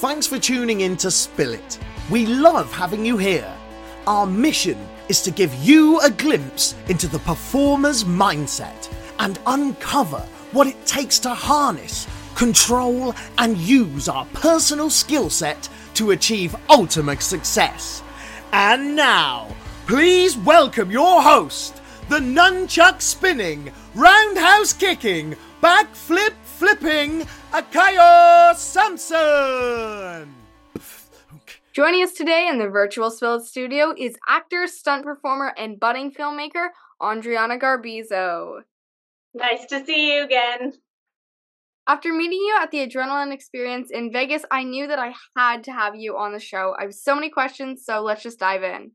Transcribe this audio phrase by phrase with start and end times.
[0.00, 1.78] Thanks for tuning in to Spill It.
[2.10, 3.50] We love having you here.
[4.06, 4.76] Our mission
[5.08, 10.18] is to give you a glimpse into the performer's mindset and uncover
[10.52, 17.22] what it takes to harness, control, and use our personal skill set to achieve ultimate
[17.22, 18.02] success.
[18.52, 19.48] And now,
[19.86, 27.20] please welcome your host, the nunchuck spinning, roundhouse kicking, backflip flipping,
[27.52, 30.34] Akayo Samson!
[31.74, 36.10] Joining us today in the virtual Spill It studio is actor, stunt performer, and budding
[36.10, 36.68] filmmaker
[37.02, 38.60] Andriana Garbizo.
[39.34, 40.72] Nice to see you again.
[41.86, 45.72] After meeting you at the Adrenaline Experience in Vegas, I knew that I had to
[45.72, 46.74] have you on the show.
[46.78, 48.92] I have so many questions, so let's just dive in.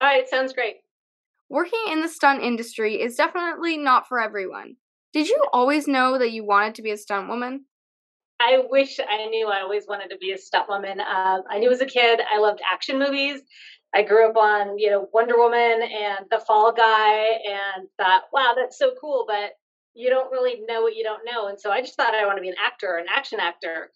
[0.00, 0.78] All right, sounds great.
[1.48, 4.76] Working in the stunt industry is definitely not for everyone.
[5.12, 7.64] Did you always know that you wanted to be a stunt woman?
[8.40, 11.00] I wish I knew I always wanted to be a stunt woman.
[11.00, 13.40] Uh, I knew as a kid I loved action movies.
[13.94, 18.54] I grew up on, you know, Wonder Woman and The Fall Guy and thought, wow,
[18.54, 19.24] that's so cool.
[19.26, 19.52] But
[19.94, 21.48] you don't really know what you don't know.
[21.48, 23.90] And so I just thought I want to be an actor, an action actor.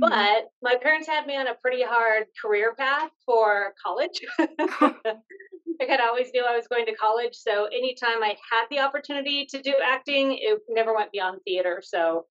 [0.00, 0.08] Mm-hmm.
[0.08, 4.20] But my parents had me on a pretty hard career path for college.
[4.38, 7.34] I kind of always knew I was going to college.
[7.34, 11.82] So anytime I had the opportunity to do acting, it never went beyond theater.
[11.84, 12.26] So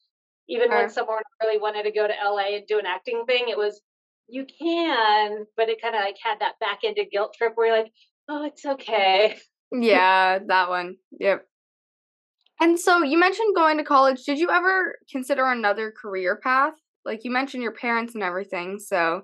[0.50, 3.58] even when someone really wanted to go to LA and do an acting thing, it
[3.58, 3.82] was
[4.28, 7.78] you can, but it kind of like had that back into guilt trip where you're
[7.78, 7.92] like,
[8.30, 9.38] oh, it's okay.
[9.74, 10.98] Yeah, that one.
[11.18, 11.46] Yep.
[12.60, 14.26] And so you mentioned going to college.
[14.26, 16.74] Did you ever consider another career path?
[17.06, 18.80] Like you mentioned your parents and everything.
[18.80, 19.24] So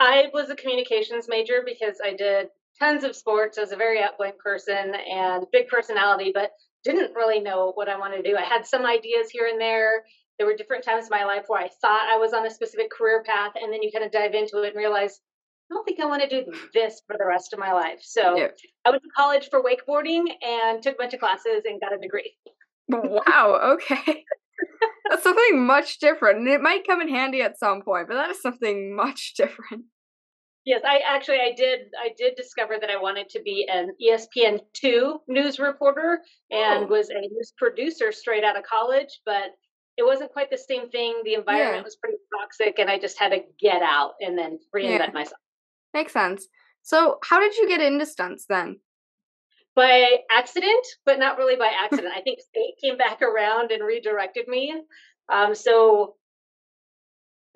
[0.00, 3.58] I was a communications major because I did tons of sports.
[3.58, 6.52] I was a very outgoing person and big personality, but
[6.84, 8.36] didn't really know what I wanted to do.
[8.36, 10.04] I had some ideas here and there.
[10.38, 12.90] There were different times in my life where I thought I was on a specific
[12.90, 15.20] career path, and then you kind of dive into it and realize
[15.70, 17.98] I don't think I want to do this for the rest of my life.
[18.02, 18.48] So yeah.
[18.84, 21.98] I went to college for wakeboarding and took a bunch of classes and got a
[21.98, 22.34] degree.
[22.88, 23.74] wow.
[23.74, 24.24] Okay.
[25.08, 26.38] That's something much different.
[26.38, 29.84] And it might come in handy at some point, but that is something much different.
[30.64, 34.60] Yes, I actually I did I did discover that I wanted to be an ESPN
[34.74, 36.20] two news reporter
[36.50, 36.86] and oh.
[36.88, 39.54] was a news producer straight out of college, but
[39.96, 41.22] it wasn't quite the same thing.
[41.24, 41.82] The environment yeah.
[41.82, 45.10] was pretty toxic and I just had to get out and then reinvent yeah.
[45.14, 45.40] myself.
[45.94, 46.46] Makes sense.
[46.82, 48.76] So how did you get into stunts then?
[49.78, 52.12] By accident, but not really by accident.
[52.12, 54.74] I think fate came back around and redirected me.
[55.28, 56.16] Um, so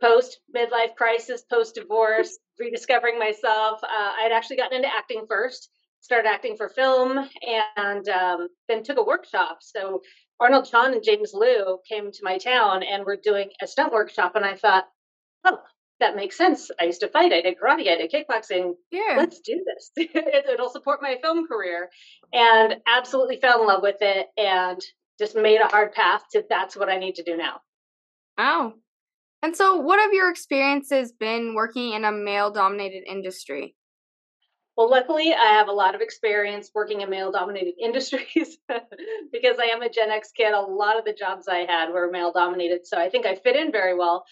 [0.00, 3.82] post midlife crisis, post divorce, rediscovering myself.
[3.82, 5.68] Uh, I had actually gotten into acting first,
[6.00, 7.28] started acting for film,
[7.76, 9.58] and um, then took a workshop.
[9.60, 10.02] So
[10.38, 14.36] Arnold Chon and James Lew came to my town and were doing a stunt workshop,
[14.36, 14.84] and I thought,
[15.44, 15.58] oh,
[16.02, 16.70] that makes sense.
[16.80, 17.32] I used to fight.
[17.32, 17.88] I did karate.
[17.88, 18.74] I did kickboxing.
[18.90, 19.14] Yeah.
[19.16, 19.90] Let's do this.
[20.52, 21.88] It'll support my film career.
[22.32, 24.80] And absolutely fell in love with it and
[25.18, 27.60] just made a hard path to that's what I need to do now.
[28.38, 28.74] Oh,
[29.42, 33.74] and so, what have your experiences been working in a male dominated industry?
[34.76, 38.58] Well, luckily, I have a lot of experience working in male dominated industries
[39.32, 40.52] because I am a Gen X kid.
[40.52, 42.86] A lot of the jobs I had were male dominated.
[42.86, 44.24] So I think I fit in very well.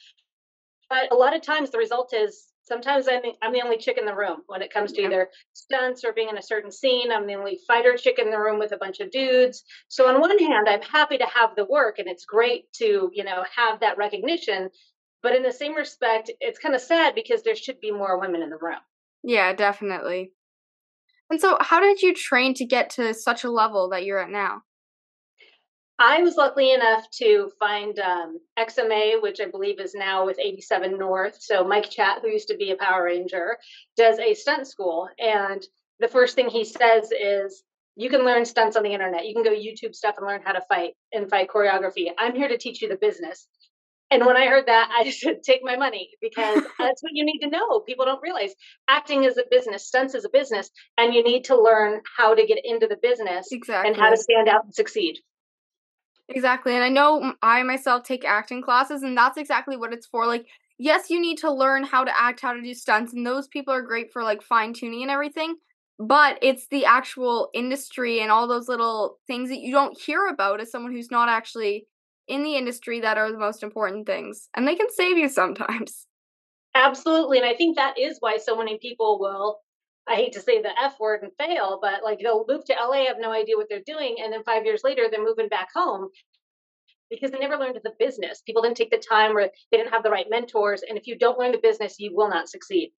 [0.91, 3.97] But a lot of times, the result is sometimes I'm the, I'm the only chick
[3.97, 7.12] in the room when it comes to either stunts or being in a certain scene.
[7.12, 9.62] I'm the only fighter chick in the room with a bunch of dudes.
[9.89, 13.25] So on one hand, I'm happy to have the work and it's great to, you
[13.25, 14.69] know, have that recognition.
[15.23, 18.43] But in the same respect, it's kind of sad because there should be more women
[18.43, 18.81] in the room.
[19.23, 20.33] Yeah, definitely.
[21.31, 24.31] And so, how did you train to get to such a level that you're at
[24.31, 24.62] now?
[26.03, 30.99] I was lucky enough to find um, XMA, which I believe is now with 87
[30.99, 31.37] North.
[31.38, 33.59] So Mike Chat, who used to be a Power Ranger,
[33.99, 35.11] does a stunt school.
[35.19, 35.62] And
[35.99, 37.62] the first thing he says is,
[37.97, 39.27] you can learn stunts on the internet.
[39.27, 42.06] You can go YouTube stuff and learn how to fight and fight choreography.
[42.19, 43.47] I'm here to teach you the business.
[44.11, 47.26] And when I heard that, I just said, take my money because that's what you
[47.26, 47.81] need to know.
[47.81, 48.55] People don't realize
[48.88, 52.47] acting is a business, stunts is a business, and you need to learn how to
[52.47, 53.91] get into the business exactly.
[53.91, 55.19] and how to stand out and succeed.
[56.31, 56.75] Exactly.
[56.75, 60.27] And I know I myself take acting classes, and that's exactly what it's for.
[60.27, 60.47] Like,
[60.79, 63.75] yes, you need to learn how to act, how to do stunts, and those people
[63.75, 65.56] are great for like fine tuning and everything.
[65.99, 70.61] But it's the actual industry and all those little things that you don't hear about
[70.61, 71.87] as someone who's not actually
[72.29, 76.06] in the industry that are the most important things, and they can save you sometimes.
[76.75, 77.38] Absolutely.
[77.38, 79.59] And I think that is why so many people will,
[80.11, 83.07] I hate to say the F word and fail, but like they'll move to LA,
[83.07, 84.17] have no idea what they're doing.
[84.23, 86.11] And then five years later, they're moving back home.
[87.11, 88.43] because they never learned the business.
[88.47, 90.83] People didn't take the time or they didn't have the right mentors.
[90.89, 92.93] And if you don't learn the business, you will not succeed.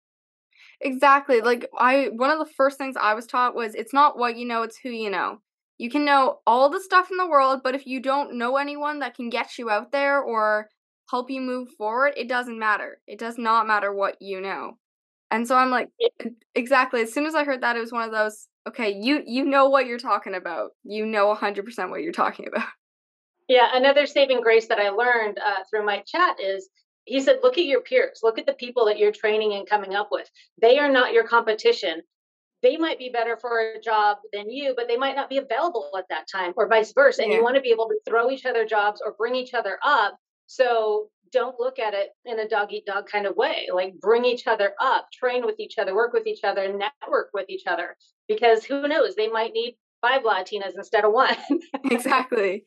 [0.81, 1.41] Exactly.
[1.41, 4.47] Like I one of the first things I was taught was it's not what you
[4.47, 5.41] know, it's who you know.
[5.79, 9.01] You can know all the stuff in the world, but if you don't know anyone
[9.01, 10.69] that can get you out there or
[11.11, 13.01] help you move forward, it doesn't matter.
[13.07, 14.79] It does not matter what you know.
[15.31, 15.89] And so I'm like
[16.55, 19.45] exactly, as soon as I heard that it was one of those okay, you you
[19.45, 20.71] know what you're talking about.
[20.85, 22.69] You know 100% what you're talking about.
[23.49, 26.69] Yeah, another saving grace that I learned uh, through Mike Chat is
[27.05, 29.97] he said, look at your peers, look at the people that you're training and coming
[29.97, 30.31] up with.
[30.61, 32.03] They are not your competition.
[32.63, 35.91] They might be better for a job than you, but they might not be available
[35.99, 37.23] at that time, or vice versa.
[37.23, 37.39] And yeah.
[37.39, 40.17] you want to be able to throw each other jobs or bring each other up.
[40.47, 43.69] So don't look at it in a dog eat dog kind of way.
[43.73, 47.49] Like bring each other up, train with each other, work with each other, network with
[47.49, 47.97] each other.
[48.29, 51.37] Because who knows, they might need five Latinas instead of one.
[51.85, 52.65] exactly.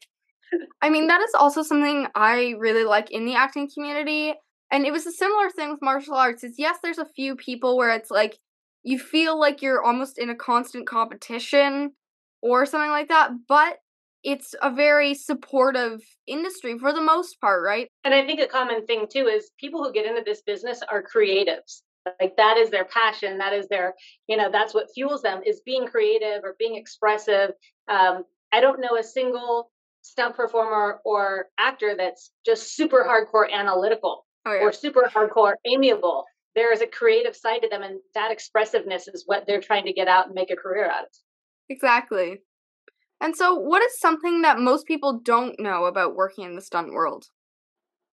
[0.81, 4.33] I mean, that is also something I really like in the acting community.
[4.71, 6.43] And it was a similar thing with martial arts.
[6.43, 8.37] Is yes, there's a few people where it's like
[8.83, 11.93] you feel like you're almost in a constant competition
[12.41, 13.77] or something like that, but
[14.23, 17.89] it's a very supportive industry for the most part, right?
[18.03, 21.03] And I think a common thing too is people who get into this business are
[21.03, 21.81] creatives.
[22.19, 23.37] Like that is their passion.
[23.37, 23.93] That is their,
[24.27, 27.51] you know, that's what fuels them is being creative or being expressive.
[27.87, 29.71] Um, I don't know a single
[30.01, 34.59] stunt performer or actor that's just super hardcore analytical oh, yeah.
[34.59, 36.25] or super hardcore amiable.
[36.55, 39.93] There is a creative side to them, and that expressiveness is what they're trying to
[39.93, 41.09] get out and make a career out of.
[41.69, 42.41] Exactly.
[43.23, 46.91] And so, what is something that most people don't know about working in the stunt
[46.91, 47.23] world?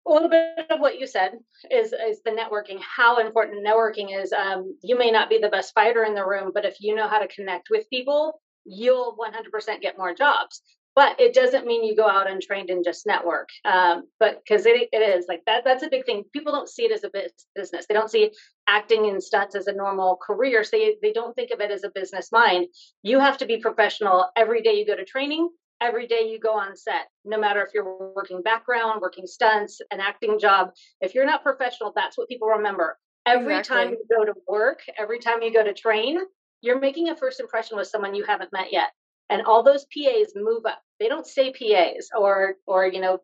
[0.06, 1.32] A little bit of what you said
[1.72, 2.78] is is the networking.
[2.82, 4.34] How important networking is.
[4.34, 7.08] Um, you may not be the best fighter in the room, but if you know
[7.08, 10.62] how to connect with people, you'll 100% get more jobs
[10.98, 14.66] but it doesn't mean you go out and untrained and just network um, but because
[14.66, 16.24] it, it is like that that's a big thing.
[16.34, 17.12] People don't see it as a
[17.56, 17.86] business.
[17.88, 18.32] They don't see
[18.68, 20.64] acting in stunts as a normal career.
[20.64, 22.68] So they, they don't think of it as a business mind.
[23.04, 25.50] You have to be professional every day you go to training
[25.80, 30.00] every day you go on set no matter if you're working background working stunts an
[30.00, 30.70] acting job.
[31.02, 32.98] If you're not professional that's what people remember.
[33.28, 33.76] Every exactly.
[33.76, 36.20] time you go to work every time you go to train
[36.62, 38.90] you're making a first impression with someone you haven't met yet.
[39.30, 40.82] And all those PAs move up.
[41.00, 43.20] They don't say PAs or or you know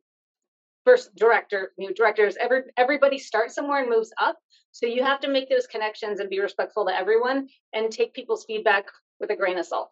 [0.86, 2.36] first director, new directors.
[2.40, 4.38] Every everybody starts somewhere and moves up.
[4.72, 8.46] So you have to make those connections and be respectful to everyone and take people's
[8.46, 8.86] feedback
[9.20, 9.92] with a grain of salt.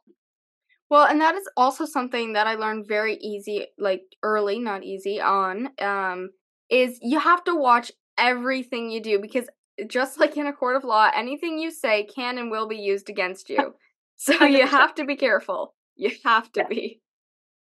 [0.90, 5.22] Well, and that is also something that I learned very easy, like early, not easy
[5.22, 6.32] on, um,
[6.70, 9.46] is you have to watch everything you do because
[9.88, 13.10] just like in a court of law, anything you say can and will be used
[13.10, 13.76] against you.
[14.24, 15.74] So you have to be careful.
[15.96, 17.02] You have to be.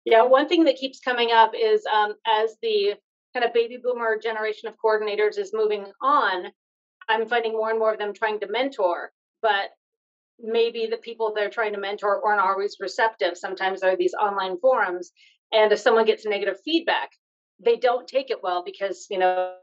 [0.04, 2.94] Yeah, one thing that keeps coming up is um, as the
[3.34, 6.46] kind of baby boomer generation of coordinators is moving on,
[7.08, 9.70] I'm finding more and more of them trying to mentor, but
[10.40, 13.36] maybe the people they're trying to mentor aren't always receptive.
[13.36, 15.12] Sometimes there are these online forums,
[15.52, 17.10] and if someone gets negative feedback,
[17.60, 19.54] they don't take it well because you know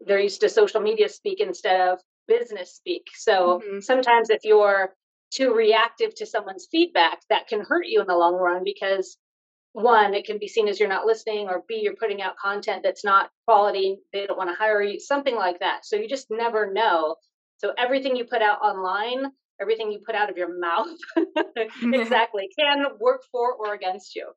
[0.00, 3.06] they're used to social media speak instead of business speak.
[3.14, 3.80] So mm-hmm.
[3.80, 4.94] sometimes if you're
[5.32, 9.16] too reactive to someone's feedback, that can hurt you in the long run because
[9.72, 12.82] one, it can be seen as you're not listening, or B, you're putting out content
[12.82, 13.98] that's not quality.
[14.12, 15.84] They don't want to hire you, something like that.
[15.84, 17.16] So you just never know.
[17.58, 19.26] So everything you put out online,
[19.60, 20.88] everything you put out of your mouth,
[21.82, 24.28] exactly, can work for or against you.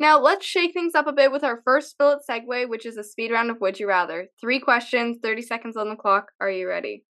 [0.00, 3.02] Now let's shake things up a bit with our first It segue, which is a
[3.02, 4.28] speed round of Would You Rather.
[4.40, 6.30] Three questions, 30 seconds on the clock.
[6.40, 7.04] Are you ready?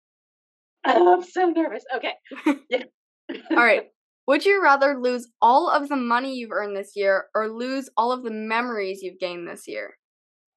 [0.85, 1.85] I'm so nervous.
[1.97, 2.13] Okay.
[2.69, 2.83] Yeah.
[3.53, 3.89] all right.
[4.27, 8.11] Would you rather lose all of the money you've earned this year or lose all
[8.13, 9.99] of the memories you've gained this year?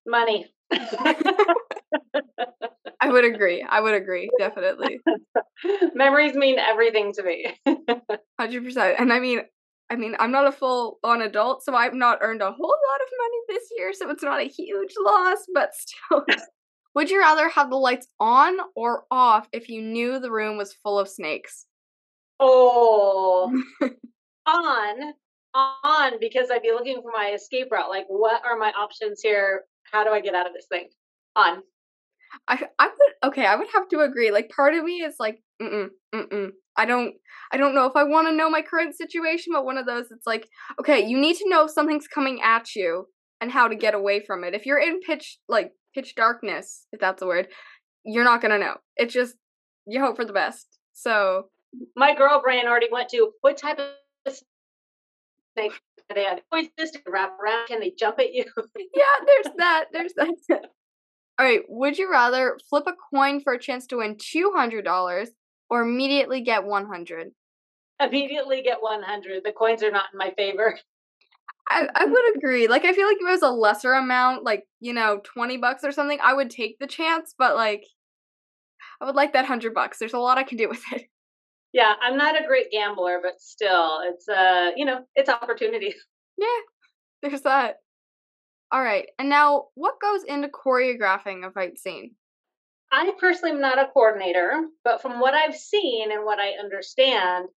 [0.05, 0.47] Money.
[2.99, 3.65] I would agree.
[3.67, 4.99] I would agree, definitely.
[5.93, 7.47] memories mean everything to me.
[7.65, 8.95] 100%.
[8.99, 9.41] And I mean,
[9.89, 13.01] I mean, I'm not a full on adult, so I've not earned a whole lot
[13.01, 16.25] of money this year, so it's not a huge loss, but still.
[16.95, 20.73] Would you rather have the lights on or off if you knew the room was
[20.73, 21.66] full of snakes?
[22.39, 23.51] Oh,
[24.45, 25.13] on,
[25.53, 27.89] on, because I'd be looking for my escape route.
[27.89, 29.63] Like, what are my options here?
[29.91, 30.89] How do I get out of this thing?
[31.35, 31.61] On.
[32.47, 33.45] I I would okay.
[33.45, 34.31] I would have to agree.
[34.31, 36.49] Like, part of me is like, mm mm mm.
[36.75, 37.15] I don't
[37.51, 40.11] I don't know if I want to know my current situation, but one of those
[40.11, 40.47] it's like,
[40.79, 43.07] okay, you need to know if something's coming at you
[43.41, 44.53] and how to get away from it.
[44.53, 47.47] If you're in pitch like pitch darkness, if that's a word,
[48.05, 48.75] you're not gonna know.
[48.95, 49.35] It's just
[49.87, 50.67] you hope for the best.
[50.93, 51.49] So
[51.95, 54.33] my girl brain already went to what type of
[55.55, 55.71] they
[56.13, 57.67] they have always just wrap around.
[57.67, 58.45] Can they jump at you?
[58.95, 59.85] yeah, there's that.
[59.91, 60.65] There's that.
[61.39, 61.61] All right.
[61.67, 65.29] Would you rather flip a coin for a chance to win two hundred dollars
[65.69, 67.31] or immediately get one hundred?
[67.99, 69.43] Immediately get one hundred.
[69.43, 70.77] The coins are not in my favor.
[71.69, 72.67] I, I would agree.
[72.67, 75.83] Like I feel like if it was a lesser amount, like, you know, twenty bucks
[75.83, 77.83] or something, I would take the chance, but like
[79.01, 79.99] I would like that hundred bucks.
[79.99, 81.07] There's a lot I can do with it.
[81.77, 85.93] Yeah, I'm not a great gambler, but still, it's uh, you know, it's opportunity.
[86.39, 87.77] Yeah, there's that.
[88.71, 92.11] All right, and now what goes into choreographing a fight scene?
[92.91, 97.47] I personally am not a coordinator, but from what I've seen and what I understand,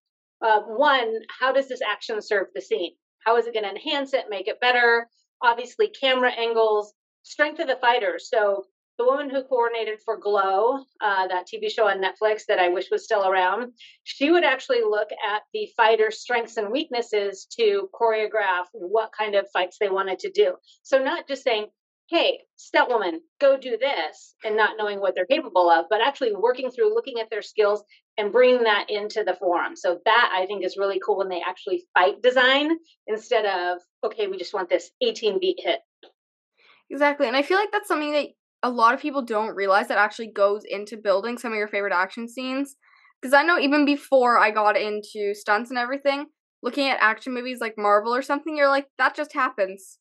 [0.43, 2.93] uh, one, how does this action serve the scene?
[3.23, 5.07] How is it going to enhance it, make it better?
[5.43, 8.29] Obviously, camera angles, strength of the fighters.
[8.31, 8.65] So
[9.01, 12.91] the woman who coordinated for Glow, uh, that TV show on Netflix that I wish
[12.91, 18.65] was still around, she would actually look at the fighters' strengths and weaknesses to choreograph
[18.73, 20.53] what kind of fights they wanted to do.
[20.83, 21.67] So not just saying,
[22.09, 26.35] hey, stunt woman, go do this, and not knowing what they're capable of, but actually
[26.35, 27.83] working through looking at their skills
[28.19, 29.75] and bringing that into the forum.
[29.75, 32.77] So that I think is really cool when they actually fight design
[33.07, 35.79] instead of, okay, we just want this 18 beat hit.
[36.91, 37.27] Exactly.
[37.27, 38.27] And I feel like that's something that
[38.63, 41.93] a lot of people don't realize that actually goes into building some of your favorite
[41.93, 42.75] action scenes.
[43.21, 46.27] Because I know even before I got into stunts and everything,
[46.63, 49.99] looking at action movies like Marvel or something, you're like, that just happens.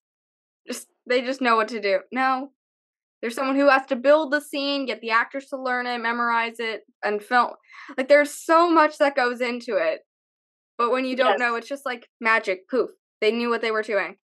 [0.67, 2.00] Just they just know what to do.
[2.12, 2.52] No.
[3.21, 6.57] There's someone who has to build the scene, get the actors to learn it, memorize
[6.59, 7.50] it, and film.
[7.97, 10.00] Like there's so much that goes into it.
[10.79, 11.38] But when you don't yes.
[11.38, 12.69] know, it's just like magic.
[12.71, 12.90] Poof.
[13.21, 14.17] They knew what they were doing.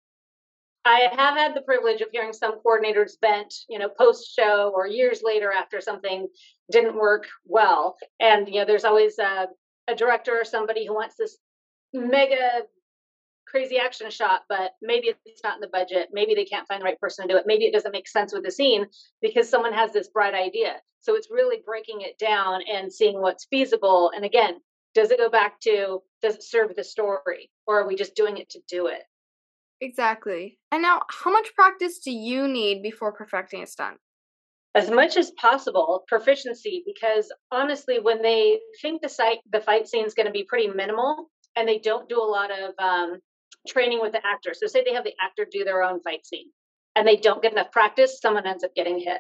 [0.86, 4.86] I have had the privilege of hearing some coordinators vent, you know, post show or
[4.86, 6.28] years later after something
[6.72, 7.98] didn't work well.
[8.20, 9.48] And, you know, there's always a,
[9.88, 11.38] a director or somebody who wants this
[11.92, 12.62] mega
[13.48, 16.10] crazy action shot, but maybe it's not in the budget.
[16.12, 17.46] Maybe they can't find the right person to do it.
[17.48, 18.86] Maybe it doesn't make sense with the scene
[19.22, 20.76] because someone has this bright idea.
[21.02, 24.12] So it's really breaking it down and seeing what's feasible.
[24.16, 24.56] And again,
[24.94, 28.38] does it go back to does it serve the story or are we just doing
[28.38, 29.04] it to do it?
[29.82, 30.58] Exactly.
[30.72, 33.98] And now, how much practice do you need before perfecting a stunt?
[34.74, 40.06] As much as possible, proficiency, because honestly, when they think the site, the fight scene
[40.06, 43.20] is going to be pretty minimal, and they don't do a lot of um,
[43.68, 44.54] training with the actor.
[44.54, 46.48] So, say they have the actor do their own fight scene,
[46.96, 49.20] and they don't get enough practice, someone ends up getting hit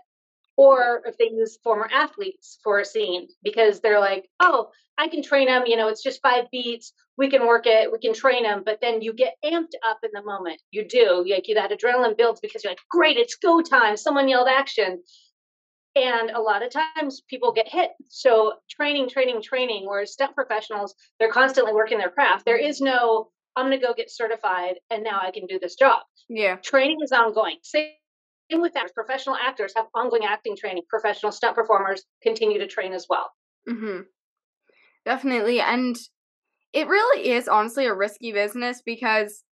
[0.57, 5.21] or if they use former athletes for a scene because they're like, oh, I can
[5.21, 5.63] train them.
[5.65, 6.93] You know, it's just five beats.
[7.17, 7.91] We can work it.
[7.91, 8.63] We can train them.
[8.65, 10.61] But then you get amped up in the moment.
[10.71, 11.25] You do.
[11.27, 13.97] Like you, that adrenaline builds because you're like, great, it's go time.
[13.97, 15.01] Someone yelled action.
[15.97, 17.91] And a lot of times people get hit.
[18.09, 19.85] So training, training, training.
[19.85, 22.45] Whereas stunt professionals, they're constantly working their craft.
[22.45, 25.75] There is no, I'm going to go get certified and now I can do this
[25.75, 26.01] job.
[26.27, 26.57] Yeah.
[26.57, 27.57] Training is ongoing.
[27.63, 27.91] Same
[28.51, 28.91] same with actors.
[28.93, 30.83] Professional actors have ongoing acting training.
[30.89, 33.31] Professional stunt performers continue to train as well.
[33.69, 34.01] Mm-hmm.
[35.05, 35.59] Definitely.
[35.59, 35.95] And
[36.73, 39.43] it really is honestly a risky business because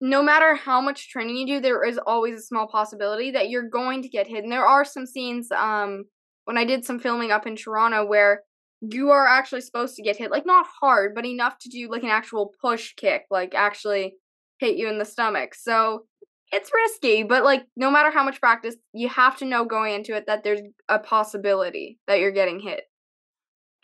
[0.00, 3.68] no matter how much training you do, there is always a small possibility that you're
[3.68, 4.42] going to get hit.
[4.42, 6.04] And there are some scenes um,
[6.44, 8.42] when I did some filming up in Toronto where
[8.80, 12.02] you are actually supposed to get hit, like not hard, but enough to do like
[12.02, 14.14] an actual push kick, like actually
[14.58, 15.54] hit you in the stomach.
[15.54, 16.04] So
[16.52, 20.14] it's risky, but like no matter how much practice, you have to know going into
[20.14, 22.84] it that there's a possibility that you're getting hit.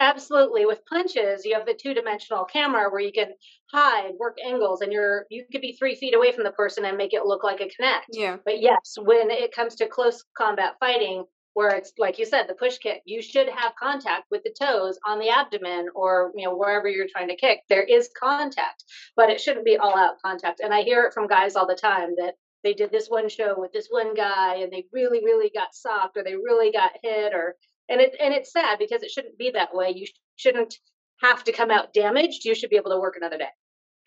[0.01, 0.65] Absolutely.
[0.65, 3.29] With punches, you have the two-dimensional camera where you can
[3.71, 6.97] hide, work angles, and you're you could be three feet away from the person and
[6.97, 8.07] make it look like a connect.
[8.13, 8.39] Yeah.
[8.43, 12.55] But yes, when it comes to close combat fighting, where it's like you said, the
[12.55, 16.57] push kick, you should have contact with the toes on the abdomen or you know
[16.57, 17.61] wherever you're trying to kick.
[17.69, 18.85] There is contact,
[19.17, 20.61] but it shouldn't be all out contact.
[20.61, 23.55] And I hear it from guys all the time that they did this one show
[23.57, 27.33] with this one guy and they really really got socked or they really got hit
[27.33, 27.57] or
[27.89, 29.93] and it and it's sad because it shouldn't be that way.
[29.95, 30.75] You shouldn't
[31.23, 32.45] have to come out damaged.
[32.45, 33.49] You should be able to work another day.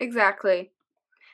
[0.00, 0.70] Exactly.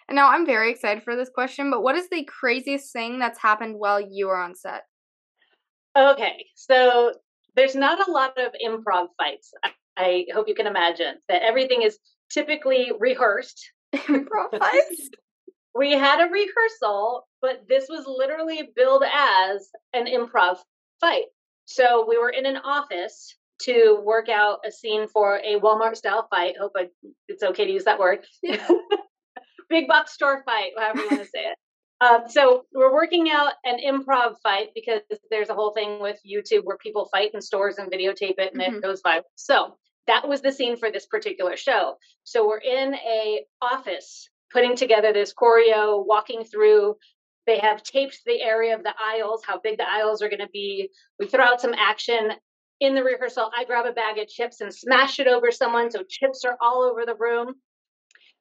[0.09, 3.39] And now i'm very excited for this question but what is the craziest thing that's
[3.39, 4.83] happened while you were on set?
[5.97, 7.13] Okay so
[7.55, 11.83] there's not a lot of improv fights i, I hope you can imagine that everything
[11.83, 11.99] is
[12.31, 13.73] typically rehearsed.
[13.95, 15.11] Improv fights
[15.75, 20.59] we had a rehearsal, but this was literally billed as an improv
[21.01, 21.27] fight.
[21.67, 26.27] So we were in an office to work out a scene for a Walmart style
[26.31, 26.57] fight.
[26.59, 26.89] Hope I,
[27.29, 28.21] it's okay to use that word.
[29.69, 31.59] Big box store fight, however you want to say it.
[32.01, 36.65] Um, so we're working out an improv fight because there's a whole thing with YouTube
[36.65, 38.77] where people fight in stores and videotape it and mm-hmm.
[38.77, 39.23] it goes viral.
[39.37, 41.97] So that was the scene for this particular show.
[42.25, 46.97] So we're in a office putting together this choreo, walking through.
[47.47, 50.49] They have taped the area of the aisles, how big the aisles are going to
[50.53, 50.91] be.
[51.19, 52.33] We throw out some action
[52.81, 53.51] in the rehearsal.
[53.57, 56.83] I grab a bag of chips and smash it over someone, so chips are all
[56.83, 57.55] over the room.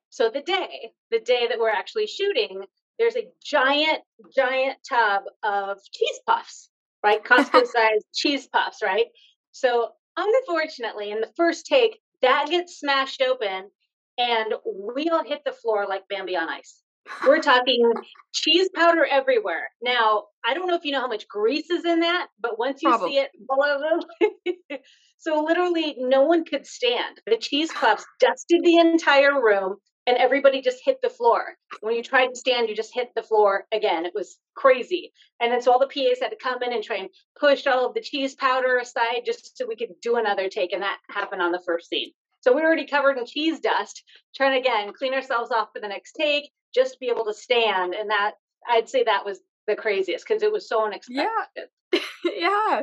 [0.10, 2.64] So the day, the day that we're actually shooting,
[2.98, 4.00] there's a giant,
[4.36, 6.70] giant tub of cheese puffs,
[7.04, 7.24] right?
[7.24, 9.06] Costco sized cheese puffs, right?
[9.52, 13.70] So unfortunately, in the first take, that gets smashed open
[14.20, 14.54] and
[14.96, 16.82] we all hit the floor like Bambi on ice.
[17.26, 17.92] We're talking
[18.34, 19.70] cheese powder everywhere.
[19.82, 22.84] Now, I don't know if you know how much grease is in that, but once
[22.84, 23.12] you Probably.
[23.12, 24.80] see it over,
[25.18, 27.20] so literally no one could stand.
[27.26, 31.56] The cheese puffs dusted the entire room and everybody just hit the floor.
[31.82, 34.06] When you tried to stand, you just hit the floor again.
[34.06, 35.12] It was crazy.
[35.40, 37.10] And then so all the PAs had to come in and try and
[37.40, 40.74] push all of the cheese powder aside just so we could do another take.
[40.74, 42.12] And that happened on the first scene.
[42.42, 44.04] So we are already covered in cheese dust,
[44.36, 47.34] trying to again clean ourselves off for the next take, just to be able to
[47.34, 47.94] stand.
[47.94, 48.34] And that
[48.70, 51.70] I'd say that was the craziest because it was so unexpected.
[51.94, 52.00] Yeah.
[52.26, 52.82] yeah.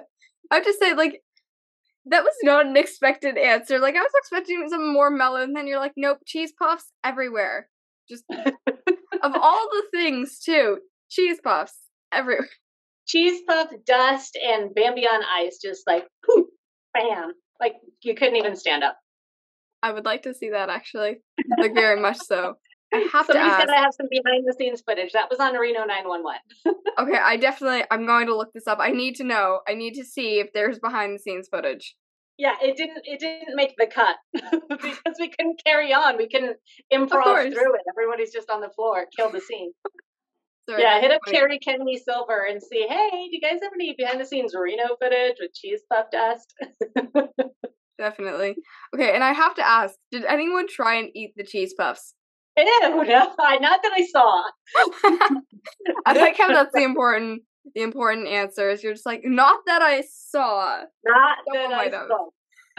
[0.51, 1.23] I have to say, like,
[2.07, 3.79] that was not an expected answer.
[3.79, 7.69] Like I was expecting something more mellow, and then you're like, nope, cheese puffs everywhere.
[8.09, 10.79] Just of all the things too,
[11.11, 11.77] cheese puffs
[12.13, 12.49] everywhere.
[13.09, 16.49] Cheese puff dust and Bambi on ice, just like poof,
[16.93, 18.99] bam, like you couldn't even stand up.
[19.83, 21.19] I would like to see that actually,
[21.59, 22.55] like very much so.
[22.93, 23.67] I have Somebody's to ask.
[23.67, 25.13] gonna have some behind the scenes footage.
[25.13, 26.41] That was on Reno 911.
[26.99, 28.79] okay, I definitely I'm going to look this up.
[28.81, 29.61] I need to know.
[29.69, 31.97] I need to see if there's behind the scenes footage.
[32.39, 34.17] Yeah, it didn't it didn't make the cut
[34.69, 36.19] because we couldn't carry on.
[36.19, 36.57] We couldn't
[36.93, 37.81] improv through it.
[37.91, 39.07] Everybody's just on the floor.
[39.17, 39.73] Kill the scene.
[40.69, 43.95] Sorry, yeah, hit up Carrie Kennedy Silver and see, hey, do you guys have any
[43.97, 46.53] behind the scenes Reno footage with cheese puff dust?
[47.99, 48.57] Definitely.
[48.95, 52.15] Okay, and I have to ask, did anyone try and eat the cheese puffs?
[52.57, 54.43] Ew, no, not that I saw.
[56.07, 57.43] I like how that's the important
[57.75, 58.83] the important answers.
[58.83, 60.83] You're just like, not that I saw.
[61.05, 62.29] Not that I saw.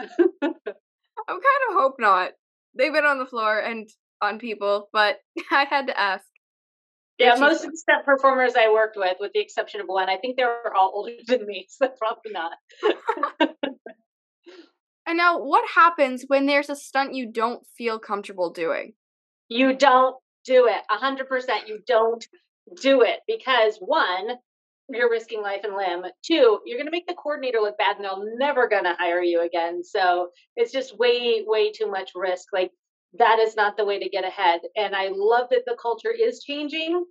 [0.00, 2.30] I kind of hope not.
[2.76, 3.88] They've been on the floor and
[4.22, 5.18] on people, but
[5.52, 6.24] I had to ask.
[7.18, 10.18] Yeah, most of the step performers I worked with, with the exception of one, I
[10.18, 12.52] think they were all older than me, so probably not.
[15.08, 18.92] And now, what happens when there's a stunt you don't feel comfortable doing?
[19.48, 20.82] You don't do it.
[20.90, 21.66] A hundred percent.
[21.66, 22.24] You don't
[22.82, 24.28] do it because one,
[24.90, 26.10] you're risking life and limb.
[26.22, 29.22] Two, you're going to make the coordinator look bad and they're never going to hire
[29.22, 29.82] you again.
[29.82, 32.48] So it's just way, way too much risk.
[32.52, 32.70] Like
[33.18, 34.60] that is not the way to get ahead.
[34.76, 37.04] And I love that the culture is changing,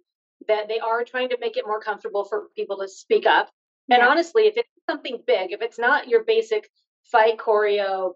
[0.47, 3.49] that they are trying to make it more comfortable for people to speak up.
[3.89, 4.07] And yeah.
[4.07, 6.69] honestly, if it's something big, if it's not your basic
[7.11, 8.13] fight choreo,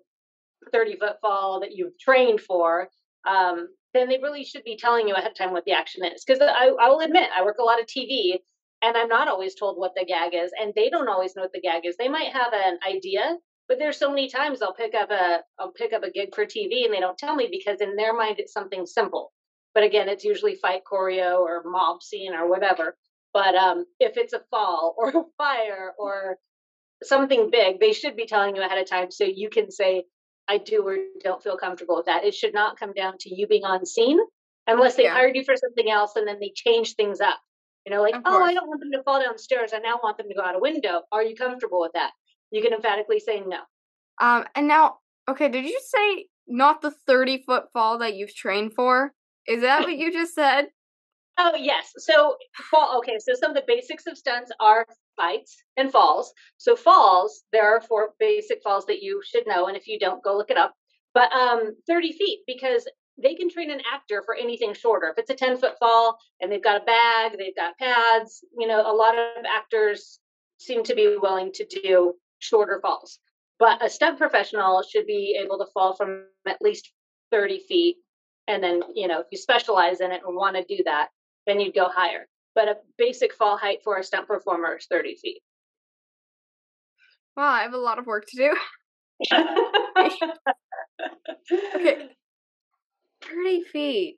[0.71, 2.89] 30 foot fall that you've trained for,
[3.27, 6.23] um, then they really should be telling you ahead of time what the action is.
[6.23, 8.37] Because I, I will admit, I work a lot of TV
[8.81, 11.53] and I'm not always told what the gag is, and they don't always know what
[11.53, 11.95] the gag is.
[11.97, 15.71] They might have an idea, but there's so many times I'll pick up a I'll
[15.71, 18.39] pick up a gig for TV and they don't tell me because in their mind
[18.39, 19.31] it's something simple.
[19.73, 22.97] But again, it's usually fight choreo or mob scene or whatever.
[23.33, 26.37] But um, if it's a fall or a fire or
[27.03, 30.05] something big, they should be telling you ahead of time so you can say,
[30.47, 32.23] I do or don't feel comfortable with that.
[32.23, 34.19] It should not come down to you being on scene
[34.67, 35.13] unless they yeah.
[35.13, 37.39] hired you for something else and then they change things up.
[37.85, 39.71] You know, like, oh, I don't want them to fall downstairs.
[39.73, 41.01] I now want them to go out a window.
[41.11, 42.11] Are you comfortable with that?
[42.51, 43.59] You can emphatically say no.
[44.19, 48.73] Um, and now, okay, did you say not the 30 foot fall that you've trained
[48.73, 49.13] for?
[49.47, 50.67] Is that what you just said?
[51.43, 51.91] Oh, yes.
[51.97, 52.35] So,
[52.69, 56.31] fall, okay, so some of the basics of stunts are fights and falls.
[56.57, 59.65] So, falls, there are four basic falls that you should know.
[59.65, 60.75] And if you don't, go look it up.
[61.15, 65.07] But um, 30 feet, because they can train an actor for anything shorter.
[65.07, 68.67] If it's a 10 foot fall and they've got a bag, they've got pads, you
[68.67, 70.19] know, a lot of actors
[70.59, 73.17] seem to be willing to do shorter falls.
[73.57, 76.91] But a stunt professional should be able to fall from at least
[77.31, 77.97] 30 feet.
[78.47, 81.09] And then, you know, if you specialize in it and want to do that,
[81.47, 82.27] then you'd go higher.
[82.53, 85.41] But a basic fall height for a stunt performer is 30 feet.
[87.37, 88.55] Wow, I have a lot of work to do.
[89.97, 90.15] okay,
[93.23, 94.17] 30 feet.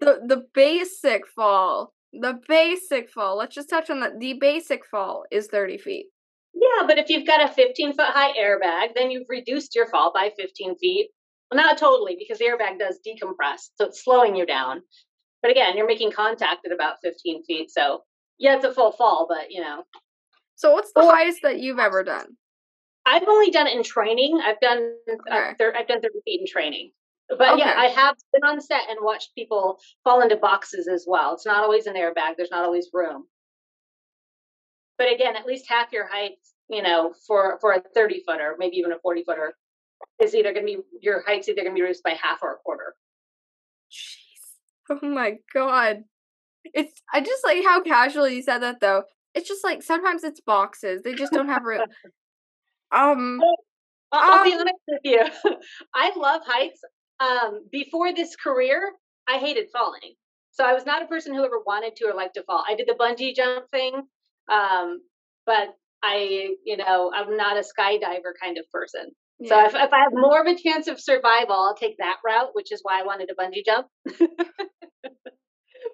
[0.00, 1.92] The the basic fall.
[2.12, 3.36] The basic fall.
[3.36, 4.18] Let's just touch on that.
[4.20, 6.06] The basic fall is 30 feet.
[6.54, 10.12] Yeah, but if you've got a 15 foot high airbag, then you've reduced your fall
[10.12, 11.10] by 15 feet.
[11.50, 14.82] Well, not totally, because the airbag does decompress, so it's slowing you down.
[15.42, 18.02] But again, you're making contact at about 15 feet, so
[18.38, 19.84] yeah, it's a full fall, but you know.
[20.56, 22.36] So what's the well, highest that you've ever done?
[23.06, 24.40] I've only done it in training.
[24.44, 25.54] I've done okay.
[25.64, 26.90] uh, I've done 30 feet in training.
[27.28, 27.58] But okay.
[27.58, 31.34] yeah, I have been on set and watched people fall into boxes as well.
[31.34, 32.36] It's not always an airbag.
[32.36, 33.26] There's not always room.
[34.96, 38.76] But again, at least half your height, you know, for for a 30 footer, maybe
[38.76, 39.54] even a 40 footer,
[40.20, 42.54] is either going to be your height's either going to be reduced by half or
[42.54, 42.94] a quarter.
[43.92, 44.27] Jeez.
[44.90, 46.04] Oh my god.
[46.64, 49.04] It's I just like how casually you said that though.
[49.34, 51.02] It's just like sometimes it's boxes.
[51.02, 51.82] They just don't have room.
[52.92, 53.40] um
[54.12, 55.24] I'll um, be honest with you.
[55.94, 56.80] I love heights.
[57.20, 58.92] Um, before this career,
[59.28, 60.14] I hated falling.
[60.52, 62.64] So I was not a person who ever wanted to or liked to fall.
[62.66, 63.94] I did the bungee jump thing,
[64.50, 65.00] um,
[65.46, 65.68] but
[66.02, 69.10] I, you know, I'm not a skydiver kind of person.
[69.40, 69.48] Yeah.
[69.48, 72.50] So if, if I have more of a chance of survival, I'll take that route,
[72.54, 73.86] which is why I wanted to bungee jump.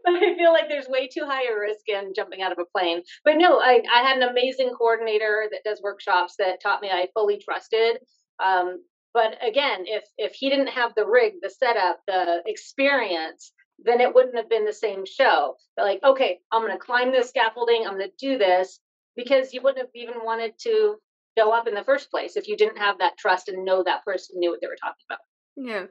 [0.05, 2.79] but I feel like there's way too high a risk in jumping out of a
[2.79, 3.03] plane.
[3.25, 7.09] But no, I, I had an amazing coordinator that does workshops that taught me I
[7.15, 7.99] fully trusted.
[8.43, 14.01] Um, but again, if if he didn't have the rig, the setup, the experience, then
[14.01, 15.55] it wouldn't have been the same show.
[15.77, 17.85] They're like, okay, I'm going to climb this scaffolding.
[17.87, 18.81] I'm going to do this
[19.17, 20.97] because you wouldn't have even wanted to
[21.37, 24.05] go up in the first place if you didn't have that trust and know that
[24.05, 25.21] person knew what they were talking about.
[25.57, 25.87] Yeah.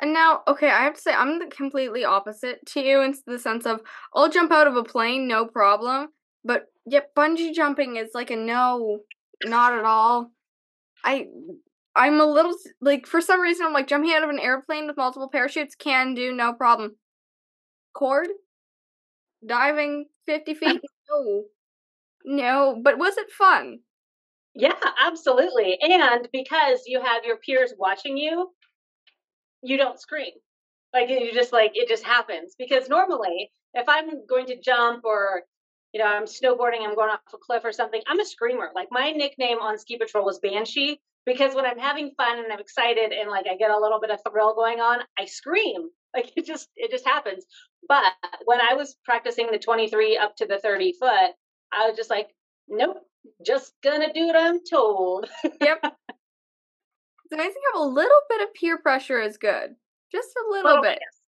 [0.00, 3.38] And now, okay, I have to say, I'm the completely opposite to you in the
[3.38, 3.80] sense of
[4.14, 6.08] I'll jump out of a plane, no problem.
[6.42, 9.00] But yet, bungee jumping is like a no,
[9.44, 10.30] not at all.
[11.04, 11.26] I,
[11.94, 14.96] I'm a little like for some reason I'm like jumping out of an airplane with
[14.96, 16.96] multiple parachutes can do no problem.
[17.92, 18.28] Cord,
[19.46, 21.44] diving fifty feet, no,
[22.24, 22.80] no.
[22.82, 23.80] But was it fun?
[24.54, 25.78] Yeah, absolutely.
[25.80, 28.50] And because you have your peers watching you,
[29.62, 30.32] you don't scream.
[30.92, 32.54] Like you just like it just happens.
[32.58, 35.42] Because normally, if I'm going to jump or
[35.92, 38.70] you know, I'm snowboarding, I'm going off a cliff or something, I'm a screamer.
[38.74, 42.60] Like my nickname on Ski Patrol was Banshee because when I'm having fun and I'm
[42.60, 45.88] excited and like I get a little bit of thrill going on, I scream.
[46.12, 47.44] Like it just it just happens.
[47.86, 48.02] But
[48.44, 51.30] when I was practicing the 23 up to the 30 foot,
[51.72, 52.30] I was just like,
[52.68, 52.96] nope,
[53.44, 55.28] just gonna do what I'm told.
[55.60, 55.80] Yep.
[55.82, 59.76] It's amazing how a little bit of peer pressure is good.
[60.10, 60.98] Just a little oh, bit.
[61.00, 61.20] Yes.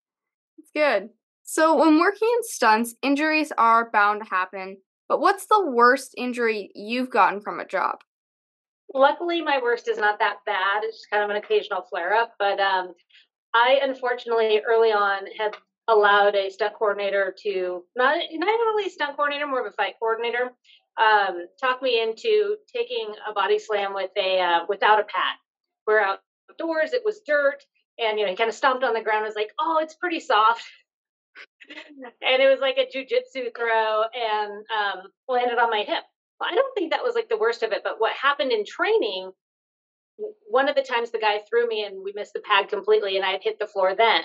[0.58, 1.10] It's good.
[1.44, 4.78] So, when working in stunts, injuries are bound to happen.
[5.08, 8.00] But what's the worst injury you've gotten from a job?
[8.94, 10.84] Luckily, my worst is not that bad.
[10.84, 12.34] It's just kind of an occasional flare up.
[12.40, 12.94] But um,
[13.54, 15.56] I unfortunately early on had
[15.88, 19.96] allowed a stunt coordinator to not not really a stunt coordinator, more of a fight
[20.00, 20.52] coordinator,
[21.00, 25.36] um, talk me into taking a body slam with a uh, without a pad
[25.88, 26.94] we're outdoors.
[26.94, 27.64] It was dirt.
[28.00, 29.96] And, you know, he kind of stomped on the ground and was like, oh, it's
[29.96, 30.64] pretty soft.
[32.22, 36.04] and it was like a jujitsu throw and um, landed on my hip.
[36.40, 37.82] Well, I don't think that was like the worst of it.
[37.84, 39.32] But what happened in training,
[40.50, 43.26] one of the times the guy threw me and we missed the pad completely and
[43.26, 44.22] I had hit the floor then.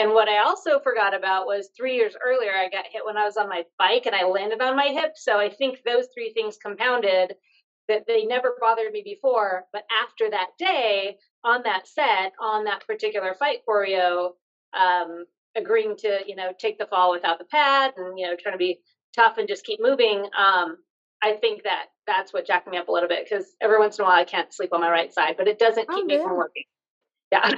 [0.00, 3.26] And what I also forgot about was three years earlier, I got hit when I
[3.26, 5.12] was on my bike and I landed on my hip.
[5.16, 7.34] So I think those three things compounded
[7.86, 9.64] that they never bothered me before.
[9.74, 14.30] But after that day on that set, on that particular fight choreo,
[14.72, 18.54] um, agreeing to, you know, take the fall without the pad and, you know, trying
[18.54, 18.80] to be
[19.14, 20.24] tough and just keep moving.
[20.38, 20.78] Um,
[21.22, 24.04] I think that that's what jacked me up a little bit because every once in
[24.06, 26.16] a while I can't sleep on my right side, but it doesn't keep oh, me
[26.22, 26.64] from working.
[27.30, 27.50] Yeah.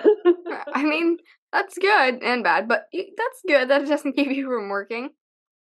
[0.74, 1.18] I mean,
[1.52, 5.10] that's good and bad, but that's good that doesn't keep you from working.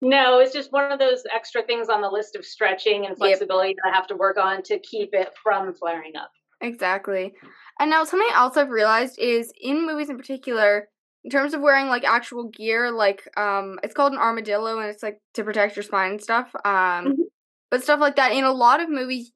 [0.02, 3.70] No, it's just one of those extra things on the list of stretching and flexibility
[3.70, 3.78] yep.
[3.84, 6.32] that I have to work on to keep it from flaring up.
[6.62, 7.34] Exactly.
[7.80, 10.88] And now something else I've realized is in movies in particular,
[11.24, 15.04] in terms of wearing like actual gear, like um it's called an armadillo and it's
[15.04, 16.50] like to protect your spine and stuff.
[16.64, 17.22] Um mm-hmm.
[17.70, 19.32] but stuff like that in a lot of movies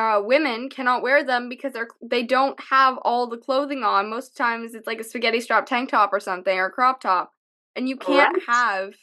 [0.00, 4.08] uh, women cannot wear them because they're they don't have all the clothing on.
[4.08, 7.32] Most times it's like a spaghetti strap tank top or something or a crop top,
[7.76, 8.42] and you can't right.
[8.46, 8.94] have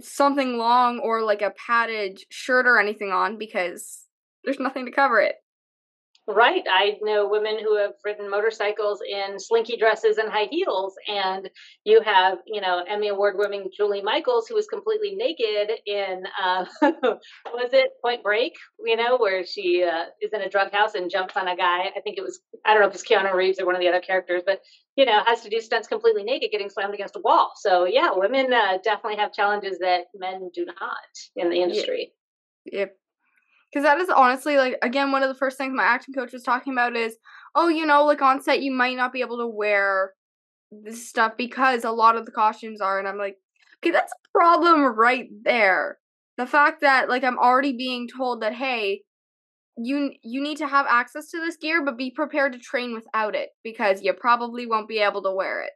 [0.00, 4.04] something long or like a padded shirt or anything on because
[4.44, 5.36] there's nothing to cover it.
[6.28, 6.62] Right.
[6.70, 10.94] I know women who have ridden motorcycles in slinky dresses and high heels.
[11.08, 11.50] And
[11.84, 16.66] you have, you know, Emmy Award winning Julie Michaels, who was completely naked in, uh,
[16.82, 18.52] was it Point Break,
[18.84, 21.90] you know, where she uh, is in a drug house and jumps on a guy.
[21.96, 23.88] I think it was, I don't know if it's Keanu Reeves or one of the
[23.88, 24.60] other characters, but,
[24.96, 27.52] you know, has to do stunts completely naked, getting slammed against a wall.
[27.56, 30.96] So, yeah, women uh, definitely have challenges that men do not
[31.34, 32.12] in the industry.
[32.66, 32.94] Yep.
[33.72, 36.42] Because that is honestly, like, again, one of the first things my acting coach was
[36.42, 37.16] talking about is,
[37.54, 40.12] oh, you know, like on set, you might not be able to wear
[40.72, 42.98] this stuff because a lot of the costumes are.
[42.98, 43.36] And I'm like,
[43.78, 45.98] okay, that's a problem right there.
[46.36, 49.02] The fact that, like, I'm already being told that, hey,
[49.82, 53.34] you you need to have access to this gear but be prepared to train without
[53.34, 55.70] it because you probably won't be able to wear it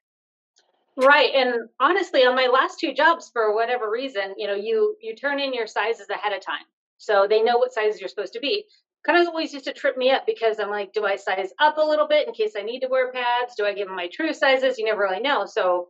[0.97, 5.15] right and honestly on my last two jobs for whatever reason you know you you
[5.15, 6.65] turn in your sizes ahead of time
[7.05, 8.65] so they know what sizes you're supposed to be
[9.07, 11.77] kind of always used to trip me up because i'm like do i size up
[11.79, 14.09] a little bit in case i need to wear pads do i give them my
[14.13, 15.89] true sizes you never really know so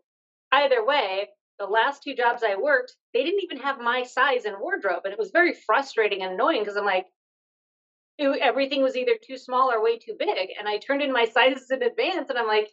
[0.53, 4.59] either way the last two jobs i worked they didn't even have my size in
[4.59, 7.07] wardrobe and it was very frustrating and annoying because i'm like
[8.18, 10.50] it, everything was either too small or way too big.
[10.59, 12.68] And I turned in my sizes in advance and I'm like,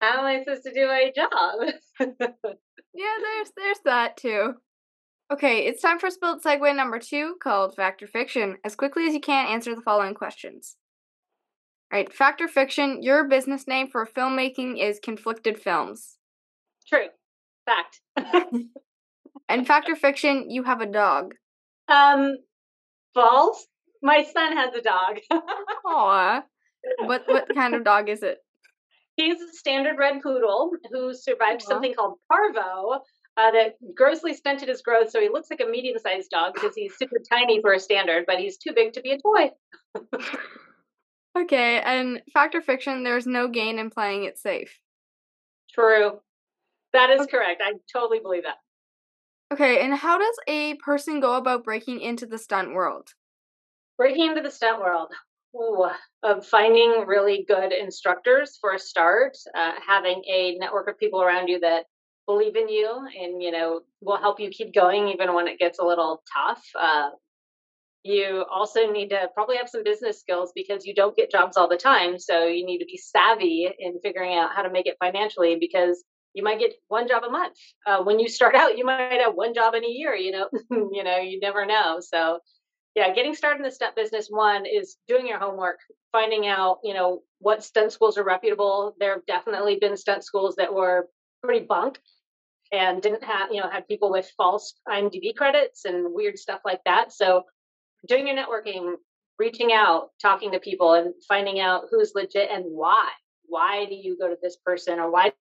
[0.00, 1.74] how am I supposed to do my job?
[2.00, 4.54] yeah, there's there's that too.
[5.32, 8.58] Okay, it's time for Spill It Segue number two called Fact or Fiction.
[8.62, 10.76] As quickly as you can, answer the following questions.
[11.92, 16.18] All right, Fact or Fiction, your business name for filmmaking is Conflicted Films.
[16.86, 17.06] True.
[17.64, 18.00] Fact.
[19.48, 21.34] and Fact or Fiction, you have a dog.
[21.88, 22.36] Um,
[23.14, 23.66] false.
[24.02, 25.20] My son has a dog.
[25.86, 26.42] Aw.
[27.04, 28.38] What what kind of dog is it?
[29.16, 31.68] He's a standard red poodle who survived Aww.
[31.68, 33.00] something called parvo,
[33.36, 35.10] uh, that grossly stunted his growth.
[35.10, 38.24] So he looks like a medium sized dog because he's super tiny for a standard,
[38.26, 39.50] but he's too big to be a toy.
[41.38, 44.78] okay, and fact or fiction, there's no gain in playing it safe.
[45.72, 46.20] True.
[46.92, 47.30] That is okay.
[47.30, 47.62] correct.
[47.64, 48.56] I totally believe that.
[49.52, 53.08] Okay, and how does a person go about breaking into the stunt world?
[53.96, 55.12] breaking into the stunt world
[55.56, 55.86] ooh,
[56.22, 61.48] of finding really good instructors for a start uh, having a network of people around
[61.48, 61.84] you that
[62.26, 65.78] believe in you and you know will help you keep going even when it gets
[65.78, 67.10] a little tough uh,
[68.02, 71.68] you also need to probably have some business skills because you don't get jobs all
[71.68, 74.96] the time so you need to be savvy in figuring out how to make it
[75.00, 77.56] financially because you might get one job a month
[77.86, 80.48] uh, when you start out you might have one job in a year you know
[80.70, 82.38] you know you never know so
[82.94, 85.78] yeah, getting started in the stunt business, one is doing your homework,
[86.12, 88.94] finding out, you know, what stunt schools are reputable.
[89.00, 91.08] There have definitely been stunt schools that were
[91.42, 91.98] pretty bunk
[92.72, 96.80] and didn't have, you know, had people with false IMDb credits and weird stuff like
[96.84, 97.12] that.
[97.12, 97.44] So
[98.08, 98.94] doing your networking,
[99.38, 103.08] reaching out, talking to people and finding out who's legit and why.
[103.46, 105.32] Why do you go to this person or why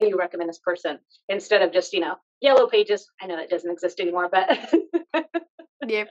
[0.00, 0.98] do you recommend this person
[1.28, 3.06] instead of just, you know, yellow pages?
[3.20, 4.72] I know that doesn't exist anymore, but
[5.86, 6.08] yep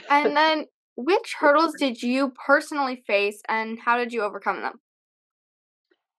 [0.10, 0.66] and then,
[0.96, 4.80] which hurdles did you personally face, and how did you overcome them?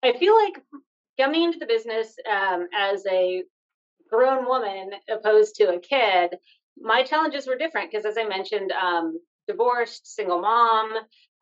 [0.04, 0.62] I feel like
[1.20, 3.44] coming into the business um, as a
[4.10, 6.36] grown woman opposed to a kid,
[6.78, 10.92] my challenges were different because, as I mentioned, um, divorced, single mom,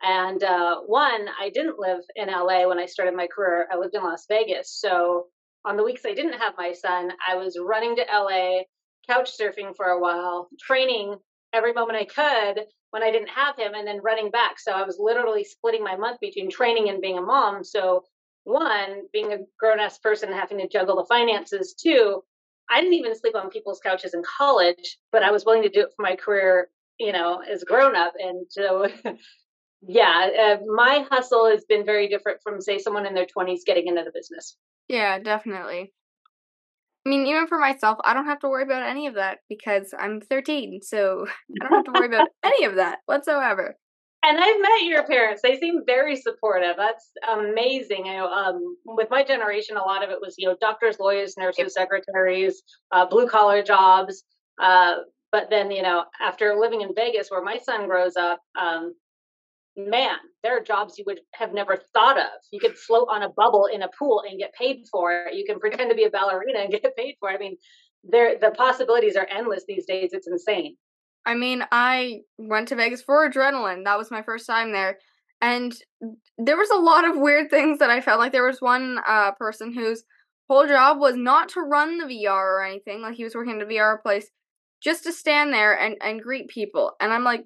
[0.02, 3.68] and uh, one, I didn't live in LA when I started my career.
[3.72, 4.72] I lived in Las Vegas.
[4.72, 5.28] So
[5.64, 8.64] on the weeks I didn't have my son, I was running to LA,
[9.08, 11.18] couch surfing for a while, training
[11.54, 14.60] every moment I could when I didn't have him and then running back.
[14.60, 17.64] So I was literally splitting my month between training and being a mom.
[17.64, 18.04] So
[18.44, 21.74] one, being a grown ass person having to juggle the finances.
[21.74, 22.24] Two,
[22.70, 25.82] I didn't even sleep on people's couches in college, but I was willing to do
[25.82, 28.14] it for my career, you know, as a grown up.
[28.18, 28.88] And so,
[29.82, 33.88] yeah, uh, my hustle has been very different from, say, someone in their 20s getting
[33.88, 34.58] into the business.
[34.88, 35.94] Yeah, definitely.
[37.06, 39.94] I mean, even for myself, I don't have to worry about any of that because
[39.98, 41.26] I'm 13, so
[41.62, 43.76] I don't have to worry about any of that whatsoever.
[44.24, 46.76] And I've met your parents; they seem very supportive.
[46.78, 48.06] That's amazing.
[48.06, 51.38] You know, um, with my generation, a lot of it was you know doctors, lawyers,
[51.38, 54.24] nurses, secretaries, uh, blue collar jobs.
[54.62, 54.98] Uh,
[55.32, 58.94] but then you know, after living in Vegas, where my son grows up, um,
[59.76, 62.32] man, there are jobs you would have never thought of.
[62.52, 65.34] You could float on a bubble in a pool and get paid for it.
[65.36, 67.36] You can pretend to be a ballerina and get paid for it.
[67.36, 67.58] I mean,
[68.04, 70.12] there the possibilities are endless these days.
[70.14, 70.78] It's insane.
[71.26, 73.84] I mean, I went to Vegas for adrenaline.
[73.86, 74.98] That was my first time there.
[75.42, 75.74] And
[76.38, 79.32] there was a lot of weird things that I felt like there was one uh,
[79.32, 80.04] person whose
[80.50, 83.02] whole job was not to run the VR or anything.
[83.02, 84.30] Like he was working at a VR place
[84.82, 86.94] just to stand there and, and greet people.
[87.00, 87.46] And I'm like,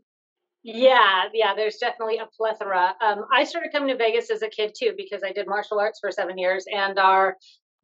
[0.64, 2.96] yeah, yeah, there's definitely a plethora.
[3.00, 6.00] Um, I started coming to Vegas as a kid too because I did martial arts
[6.00, 7.38] for seven years, and our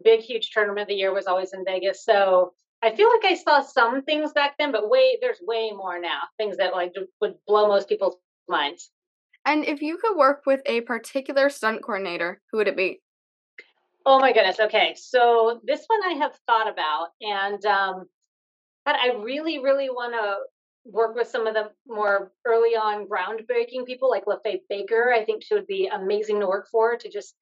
[0.04, 2.04] big, huge tournament of the year was always in Vegas.
[2.04, 6.00] So I feel like I saw some things back then, but way there's way more
[6.00, 6.22] now.
[6.38, 8.18] Things that like would blow most people's
[8.48, 8.90] minds.
[9.46, 13.02] And if you could work with a particular stunt coordinator, who would it be?
[14.06, 14.60] Oh my goodness.
[14.60, 18.06] Okay, so this one I have thought about, and um,
[18.84, 20.38] but I really, really want to
[20.92, 25.14] work with some of the more early on groundbreaking people like LaFaye Baker.
[25.16, 27.36] I think she would be amazing to work for to just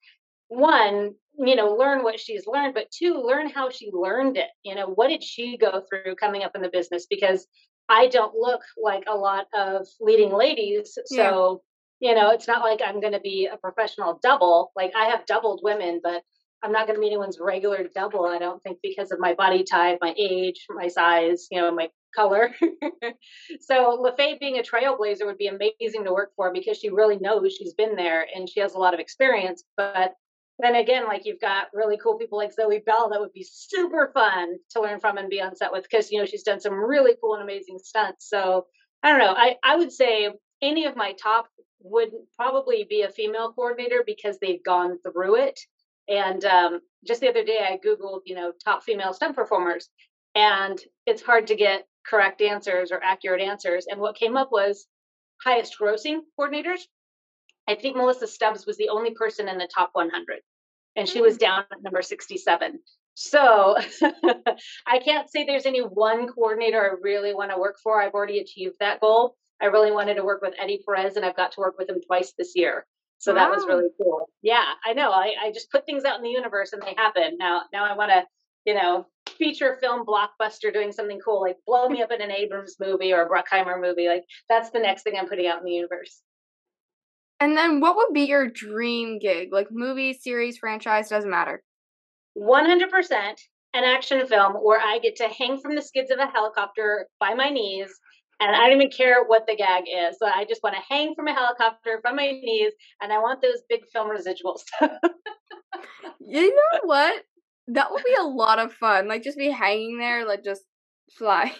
[0.50, 4.48] one, you know, learn what she's learned, but two, learn how she learned it.
[4.64, 7.06] You know, what did she go through coming up in the business?
[7.08, 7.46] Because
[7.88, 10.98] I don't look like a lot of leading ladies.
[11.06, 11.62] So,
[12.00, 12.10] yeah.
[12.10, 14.72] you know, it's not like I'm going to be a professional double.
[14.76, 16.22] Like I have doubled women, but
[16.62, 19.64] I'm not going to be anyone's regular double, I don't think, because of my body
[19.64, 22.54] type, my age, my size, you know, my color.
[23.60, 27.54] so LaFaye being a trailblazer would be amazing to work for because she really knows
[27.54, 29.64] she's been there and she has a lot of experience.
[29.76, 30.14] But
[30.62, 34.10] then again, like you've got really cool people like Zoe Bell that would be super
[34.12, 36.74] fun to learn from and be on set with because you know she's done some
[36.74, 38.28] really cool and amazing stunts.
[38.28, 38.66] So
[39.02, 39.34] I don't know.
[39.36, 41.46] I, I would say any of my top
[41.82, 45.58] would probably be a female coordinator because they've gone through it
[46.10, 49.88] and um, just the other day, I Googled, you know, top female stunt performers,
[50.34, 53.86] and it's hard to get correct answers or accurate answers.
[53.88, 54.86] And what came up was
[55.44, 56.80] highest grossing coordinators.
[57.68, 60.40] I think Melissa Stubbs was the only person in the top 100,
[60.96, 61.40] and she was hmm.
[61.40, 62.78] down at number 67.
[63.14, 63.76] So
[64.86, 68.00] I can't say there's any one coordinator I really want to work for.
[68.00, 69.36] I've already achieved that goal.
[69.60, 72.00] I really wanted to work with Eddie Perez, and I've got to work with him
[72.06, 72.86] twice this year.
[73.18, 73.40] So wow.
[73.40, 74.30] that was really cool.
[74.40, 75.10] Yeah, I know.
[75.10, 77.36] I, I just put things out in the universe and they happen.
[77.38, 78.24] Now now I want to,
[78.64, 82.76] you know, feature film blockbuster doing something cool, like blow me up in an Abrams
[82.80, 84.08] movie or a Bruckheimer movie.
[84.08, 86.22] Like that's the next thing I'm putting out in the universe.
[87.40, 89.48] And then what would be your dream gig?
[89.52, 91.62] Like movie, series, franchise, doesn't matter.
[92.36, 92.90] 100%
[93.72, 97.34] an action film where I get to hang from the skids of a helicopter by
[97.34, 97.90] my knees
[98.40, 100.16] and I don't even care what the gag is.
[100.18, 103.42] So I just want to hang from a helicopter from my knees, and I want
[103.42, 104.62] those big film residuals.
[106.20, 107.22] you know what?
[107.68, 109.06] That would be a lot of fun.
[109.06, 110.62] Like just be hanging there, like just
[111.16, 111.52] fly.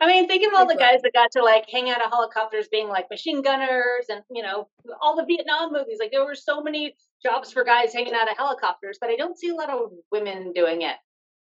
[0.00, 2.68] I mean, think of all the guys that got to like hang out of helicopters
[2.70, 4.68] being like machine gunners and, you know,
[5.00, 5.96] all the Vietnam movies.
[5.98, 9.38] Like there were so many jobs for guys hanging out of helicopters, but I don't
[9.38, 10.96] see a lot of women doing it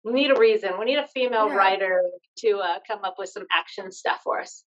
[0.06, 0.78] we need a reason.
[0.78, 1.56] We need a female yeah.
[1.56, 2.00] writer
[2.38, 4.62] to uh, come up with some action stuff for us.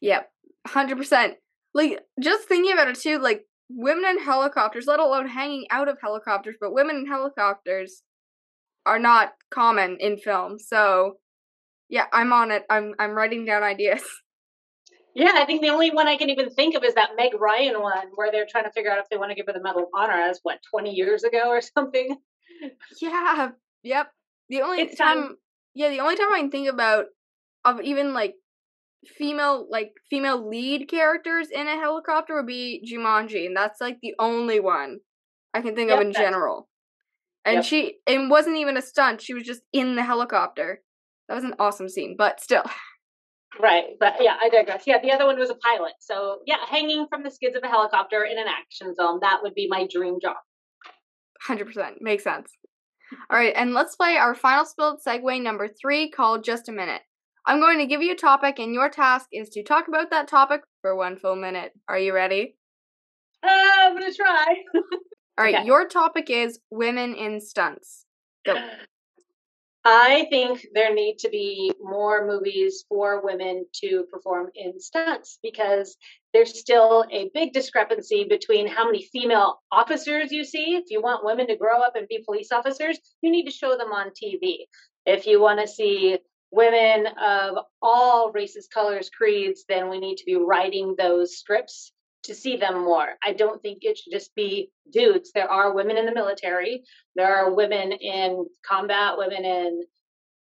[0.00, 0.28] Yep,
[0.66, 1.34] hundred percent.
[1.74, 5.98] Like just thinking about it too, like women in helicopters, let alone hanging out of
[6.02, 8.02] helicopters, but women in helicopters
[8.84, 10.58] are not common in film.
[10.58, 11.18] So
[11.94, 12.64] yeah, I'm on it.
[12.68, 14.02] I'm I'm writing down ideas.
[15.16, 17.80] Yeah, I think the only one I can even think of is that Meg Ryan
[17.80, 19.84] one where they're trying to figure out if they want to give her the Medal
[19.84, 22.16] of Honor as what, 20 years ago or something.
[23.00, 23.50] Yeah,
[23.84, 24.08] yep.
[24.48, 25.36] The only it's time, time,
[25.72, 27.04] yeah, the only time I can think about
[27.64, 28.34] of even like
[29.06, 34.16] female like female lead characters in a helicopter would be Jumanji, and that's like the
[34.18, 34.98] only one
[35.54, 36.68] I can think yep, of in general.
[37.44, 37.64] And yep.
[37.64, 40.80] she it wasn't even a stunt; she was just in the helicopter.
[41.28, 42.64] That was an awesome scene, but still.
[43.62, 44.82] Right, but yeah, I digress.
[44.84, 45.92] Yeah, the other one was a pilot.
[46.00, 49.54] So yeah, hanging from the skids of a helicopter in an action film that would
[49.54, 50.34] be my dream job.
[51.40, 52.50] Hundred percent makes sense.
[53.30, 56.72] All right, and let's play our final Spill It Segue number three called Just a
[56.72, 57.02] Minute.
[57.46, 60.28] I'm going to give you a topic, and your task is to talk about that
[60.28, 61.72] topic for one full minute.
[61.88, 62.56] Are you ready?
[63.42, 64.46] Uh, I'm going to try.
[65.38, 65.66] All right, okay.
[65.66, 68.06] your topic is women in stunts.
[68.46, 68.54] Go.
[69.86, 75.96] I think there need to be more movies for women to perform in stunts because
[76.32, 80.76] there's still a big discrepancy between how many female officers you see.
[80.76, 83.76] If you want women to grow up and be police officers, you need to show
[83.76, 84.60] them on TV.
[85.04, 86.18] If you want to see
[86.50, 91.92] women of all races, colors, creeds, then we need to be writing those scripts
[92.24, 93.08] to see them more.
[93.22, 95.30] I don't think it should just be dudes.
[95.32, 96.82] There are women in the military,
[97.16, 99.82] there are women in combat, women in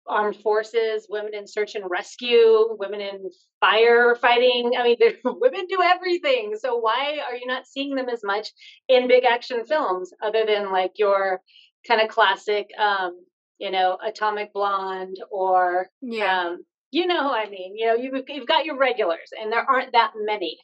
[0.06, 3.30] armed forces, women in search and rescue, women in
[3.62, 4.70] firefighting.
[4.76, 6.54] I mean, women do everything.
[6.58, 8.48] So why are you not seeing them as much
[8.88, 11.40] in big action films other than like your
[11.86, 13.20] kind of classic, um,
[13.58, 16.48] you know, Atomic Blonde or, yeah.
[16.48, 17.76] Um, you know who I mean.
[17.76, 20.58] You know, you've, you've got your regulars, and there aren't that many.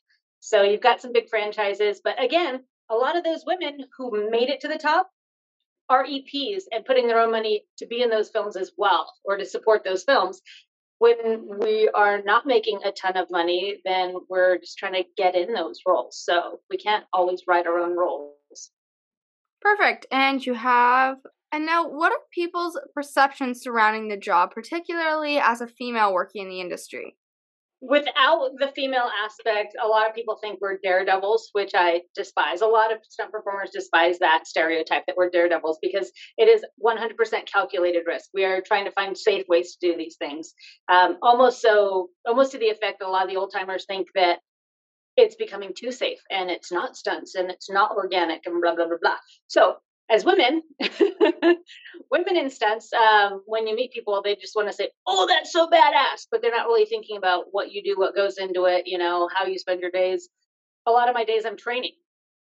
[0.44, 4.50] So you've got some big franchises, but again, a lot of those women who made
[4.50, 5.10] it to the top
[5.88, 9.38] are EPs and putting their own money to be in those films as well or
[9.38, 10.42] to support those films.
[10.98, 15.34] When we are not making a ton of money, then we're just trying to get
[15.34, 16.22] in those roles.
[16.22, 18.70] So we can't always write our own roles.
[19.62, 20.04] Perfect.
[20.10, 21.16] And you have
[21.52, 26.48] and now, what are people's perceptions surrounding the job, particularly as a female working in
[26.48, 27.16] the industry?
[27.86, 32.62] Without the female aspect, a lot of people think we're daredevils, which I despise.
[32.62, 37.52] A lot of stunt performers despise that stereotype that we're daredevils because it is 100%
[37.52, 38.30] calculated risk.
[38.32, 40.54] We are trying to find safe ways to do these things.
[40.88, 44.08] Um, almost so, almost to the effect that a lot of the old timers think
[44.14, 44.38] that
[45.16, 48.86] it's becoming too safe and it's not stunts and it's not organic and blah blah
[48.86, 49.18] blah blah.
[49.46, 49.76] So
[50.10, 50.62] as women,
[52.10, 55.52] women in stunts, um, when you meet people, they just want to say, "Oh, that's
[55.52, 58.86] so badass," but they're not really thinking about what you do, what goes into it,
[58.86, 60.28] you know, how you spend your days.
[60.86, 61.94] A lot of my days, I'm training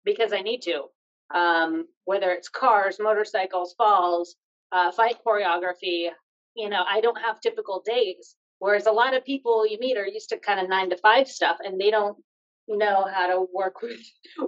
[0.03, 0.85] because I need to.
[1.33, 4.35] Um, whether it's cars, motorcycles, falls,
[4.71, 6.09] uh, fight choreography,
[6.55, 8.35] you know, I don't have typical days.
[8.59, 11.27] Whereas a lot of people you meet are used to kind of nine to five
[11.27, 12.17] stuff, and they don't
[12.67, 13.99] know how to work with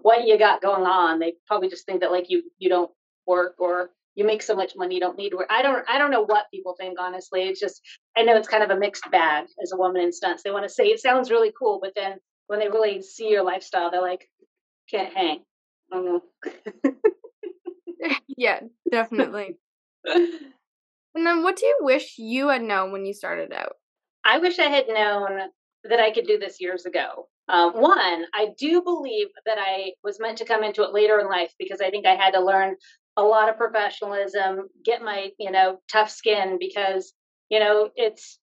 [0.01, 1.19] what you got going on.
[1.19, 2.91] They probably just think that like you you don't
[3.27, 5.47] work or you make so much money you don't need work.
[5.49, 7.43] I don't I don't know what people think honestly.
[7.43, 7.81] It's just
[8.15, 10.43] I know it's kind of a mixed bag as a woman in stunts.
[10.43, 12.17] They want to say it sounds really cool, but then
[12.47, 14.29] when they really see your lifestyle, they're like,
[14.89, 15.39] can't hang.
[15.91, 16.93] I don't know.
[18.37, 18.59] yeah,
[18.91, 19.57] definitely.
[20.05, 23.73] and then what do you wish you had known when you started out?
[24.25, 25.49] I wish I had known
[25.85, 27.27] that I could do this years ago.
[27.49, 31.27] Um, one, I do believe that I was meant to come into it later in
[31.27, 32.75] life because I think I had to learn
[33.17, 37.13] a lot of professionalism, get my, you know, tough skin because,
[37.49, 38.39] you know, it's,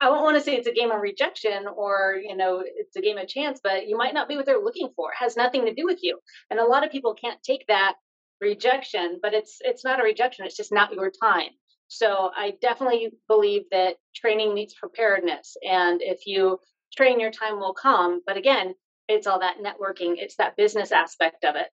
[0.00, 3.00] I don't want to say it's a game of rejection or, you know, it's a
[3.00, 5.10] game of chance, but you might not be what they're looking for.
[5.10, 6.18] It has nothing to do with you.
[6.50, 7.94] And a lot of people can't take that
[8.40, 10.44] rejection, but it's, it's not a rejection.
[10.44, 11.50] It's just not your time.
[11.88, 15.56] So I definitely believe that training meets preparedness.
[15.62, 16.58] And if you
[16.96, 18.22] train, your time will come.
[18.26, 18.74] But again,
[19.08, 21.68] it's all that networking, it's that business aspect of it.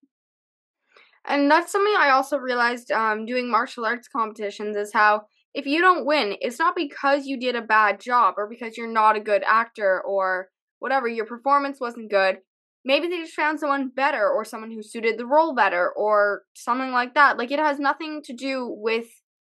[1.29, 5.79] And that's something I also realized um, doing martial arts competitions is how if you
[5.79, 9.21] don't win, it's not because you did a bad job or because you're not a
[9.21, 10.49] good actor or
[10.79, 12.37] whatever, your performance wasn't good.
[12.83, 16.91] Maybe they just found someone better or someone who suited the role better or something
[16.91, 17.37] like that.
[17.37, 19.07] Like it has nothing to do with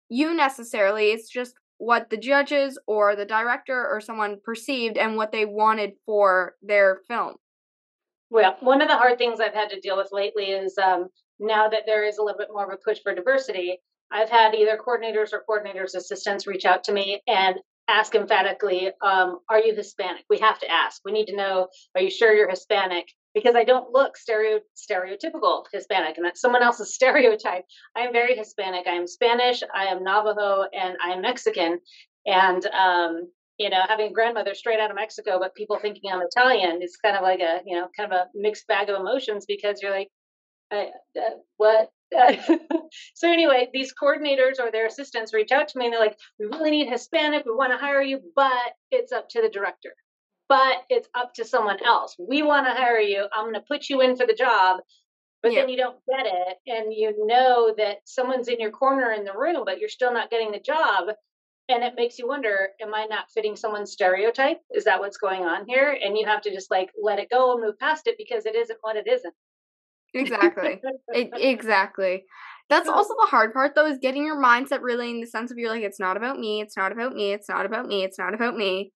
[0.08, 1.10] you necessarily.
[1.10, 5.92] It's just what the judges or the director or someone perceived and what they wanted
[6.06, 7.34] for their film.
[8.30, 11.08] Well, one of the hard things I've had to deal with lately is um,
[11.40, 13.78] now that there is a little bit more of a push for diversity,
[14.10, 17.56] I've had either coordinators or coordinators' assistants reach out to me and
[17.88, 20.24] ask emphatically, um, Are you Hispanic?
[20.30, 21.00] We have to ask.
[21.04, 23.06] We need to know, Are you sure you're Hispanic?
[23.34, 27.64] because I don't look stereo stereotypical Hispanic, and that's someone else's stereotype.
[27.96, 28.86] I am very Hispanic.
[28.86, 29.62] I am Spanish.
[29.74, 31.80] I am Navajo, and I am Mexican.
[32.26, 36.22] And um, you know, having a grandmother straight out of Mexico, but people thinking I'm
[36.22, 39.44] Italian is kind of like a you know kind of a mixed bag of emotions
[39.46, 40.08] because you're like,
[40.72, 41.90] I, uh, what?
[43.14, 46.46] so anyway, these coordinators or their assistants reach out to me and they're like, "We
[46.46, 47.44] really need Hispanic.
[47.44, 49.94] We want to hire you, but it's up to the director."
[50.48, 52.16] but it's up to someone else.
[52.18, 53.26] We want to hire you.
[53.32, 54.80] I'm going to put you in for the job,
[55.42, 55.60] but yeah.
[55.60, 56.56] then you don't get it.
[56.66, 60.30] And you know that someone's in your corner in the room, but you're still not
[60.30, 61.08] getting the job.
[61.68, 64.60] And it makes you wonder, am I not fitting someone's stereotype?
[64.74, 65.98] Is that what's going on here?
[66.02, 68.54] And you have to just like let it go and move past it because it
[68.54, 69.34] isn't what it isn't.
[70.14, 70.80] Exactly.
[71.08, 72.24] it, exactly.
[72.70, 75.58] That's also the hard part though, is getting your mindset really in the sense of
[75.58, 78.18] you're like, it's not about me, it's not about me, it's not about me, it's
[78.18, 78.92] not about me.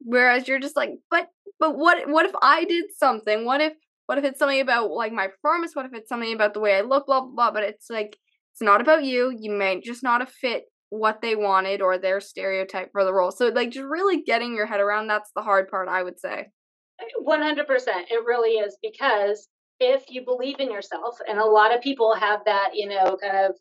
[0.00, 3.44] Whereas you're just like, but but what what if I did something?
[3.44, 3.74] What if
[4.06, 5.76] what if it's something about like my performance?
[5.76, 7.50] What if it's something about the way I look, blah blah blah.
[7.52, 8.16] But it's like
[8.52, 9.36] it's not about you.
[9.38, 13.30] You may just not have fit what they wanted or their stereotype for the role.
[13.30, 16.48] So like just really getting your head around that's the hard part, I would say.
[17.24, 17.58] 100%.
[18.10, 19.48] It really is because
[19.80, 23.46] if you believe in yourself and a lot of people have that, you know, kind
[23.46, 23.56] of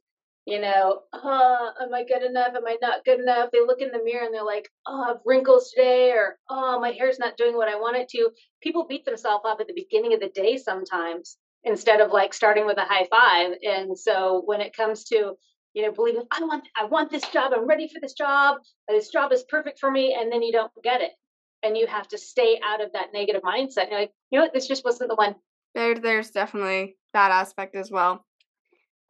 [0.49, 2.55] you know, uh, am I good enough?
[2.55, 3.49] Am I not good enough?
[3.51, 6.79] They look in the mirror and they're like, oh, I have wrinkles today, or oh,
[6.79, 8.31] my hair's not doing what I want it to.
[8.61, 12.65] People beat themselves up at the beginning of the day sometimes instead of like starting
[12.65, 13.57] with a high five.
[13.61, 15.33] And so when it comes to,
[15.75, 18.57] you know, believing I want I want this job, I'm ready for this job,
[18.87, 21.11] this job is perfect for me, and then you don't get it.
[21.61, 23.91] And you have to stay out of that negative mindset.
[23.91, 25.35] You're like, you know what, this just wasn't the one.
[25.75, 28.25] There there's definitely that aspect as well.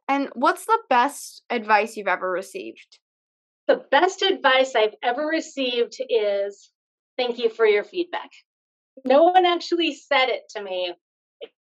[0.08, 2.98] And what's the best advice you've ever received?
[3.68, 6.70] The best advice I've ever received is
[7.16, 8.30] thank you for your feedback.
[9.04, 10.92] No one actually said it to me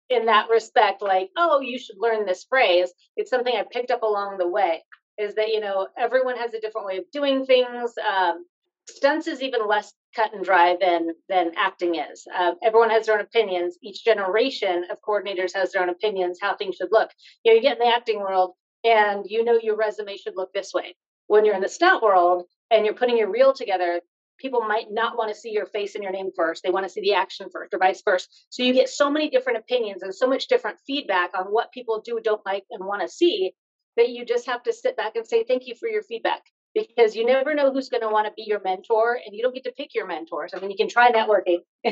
[0.08, 2.92] in that respect, like, oh, you should learn this phrase.
[3.16, 4.84] It's something I picked up along the way.
[5.18, 7.94] Is that, you know, everyone has a different way of doing things.
[7.98, 8.44] Um,
[8.88, 12.26] stunts is even less cut and dry than than acting is.
[12.34, 13.78] Uh, everyone has their own opinions.
[13.82, 17.10] Each generation of coordinators has their own opinions how things should look.
[17.44, 18.52] You know, you get in the acting world,
[18.84, 20.96] and you know your resume should look this way.
[21.26, 24.00] When you're in the stunt world and you're putting your reel together,
[24.38, 26.62] people might not want to see your face and your name first.
[26.62, 28.28] They want to see the action first, or vice versa.
[28.50, 32.00] So you get so many different opinions and so much different feedback on what people
[32.04, 33.52] do, don't like, and want to see
[33.96, 36.42] that you just have to sit back and say, Thank you for your feedback
[36.76, 39.54] because you never know who's going to want to be your mentor and you don't
[39.54, 40.52] get to pick your mentors.
[40.54, 41.60] I mean, you can try networking,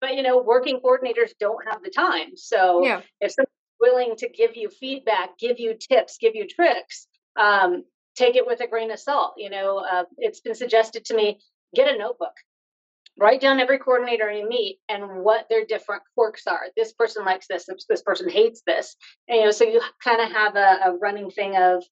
[0.00, 2.36] but you know, working coordinators don't have the time.
[2.36, 3.02] So yeah.
[3.20, 3.48] if someone's
[3.80, 7.06] willing to give you feedback, give you tips, give you tricks,
[7.38, 7.84] um,
[8.16, 9.34] take it with a grain of salt.
[9.36, 11.38] You know, uh, it's been suggested to me
[11.74, 12.34] get a notebook,
[13.18, 16.66] write down every coordinator you meet and what their different quirks are.
[16.76, 18.96] This person likes this, this person hates this.
[19.28, 21.84] And, you know, so you kind of have a, a, running thing of,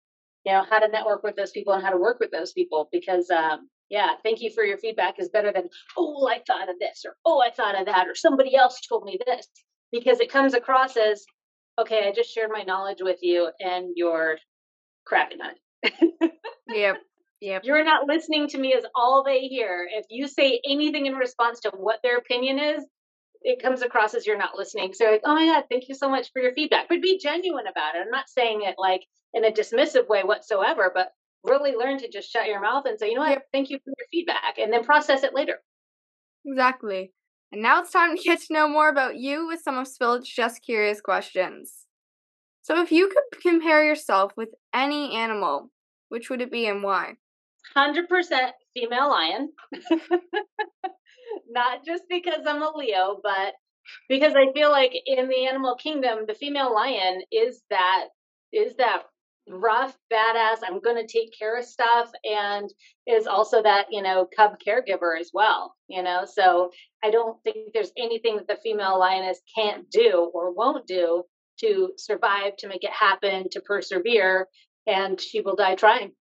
[0.46, 2.88] you know, how to network with those people and how to work with those people
[2.92, 5.68] because, um, yeah, thank you for your feedback is better than,
[5.98, 9.04] oh, I thought of this or, oh, I thought of that or somebody else told
[9.04, 9.48] me this
[9.90, 11.24] because it comes across as,
[11.80, 14.38] okay, I just shared my knowledge with you and you're
[15.10, 15.50] crapping on
[15.82, 16.32] it.
[16.68, 16.96] yep.
[17.40, 17.62] Yep.
[17.64, 19.86] You're not listening to me is all they hear.
[19.92, 22.84] If you say anything in response to what their opinion is,
[23.46, 24.92] it comes across as you're not listening.
[24.92, 26.88] So like, oh my God, thank you so much for your feedback.
[26.88, 28.02] But be genuine about it.
[28.04, 31.12] I'm not saying it like in a dismissive way whatsoever, but
[31.44, 33.46] really learn to just shut your mouth and say, you know what, yep.
[33.52, 35.60] thank you for your feedback, and then process it later.
[36.44, 37.12] Exactly.
[37.52, 40.28] And now it's time to get to know more about you with some of Spillage's
[40.28, 41.86] Just Curious questions.
[42.62, 45.70] So, if you could compare yourself with any animal,
[46.08, 47.14] which would it be and why?
[47.76, 48.06] 100%
[48.74, 49.52] female lion.
[51.50, 53.54] Not just because I'm a Leo, but
[54.08, 58.06] because I feel like in the animal kingdom, the female lion is that
[58.52, 59.02] is that
[59.48, 62.68] rough, badass, I'm going to take care of stuff, and
[63.06, 66.24] is also that, you know, cub caregiver as well, you know.
[66.30, 66.70] So
[67.04, 71.24] I don't think there's anything that the female lioness can't do or won't do
[71.60, 74.48] to survive, to make it happen, to persevere,
[74.86, 76.12] and she will die trying.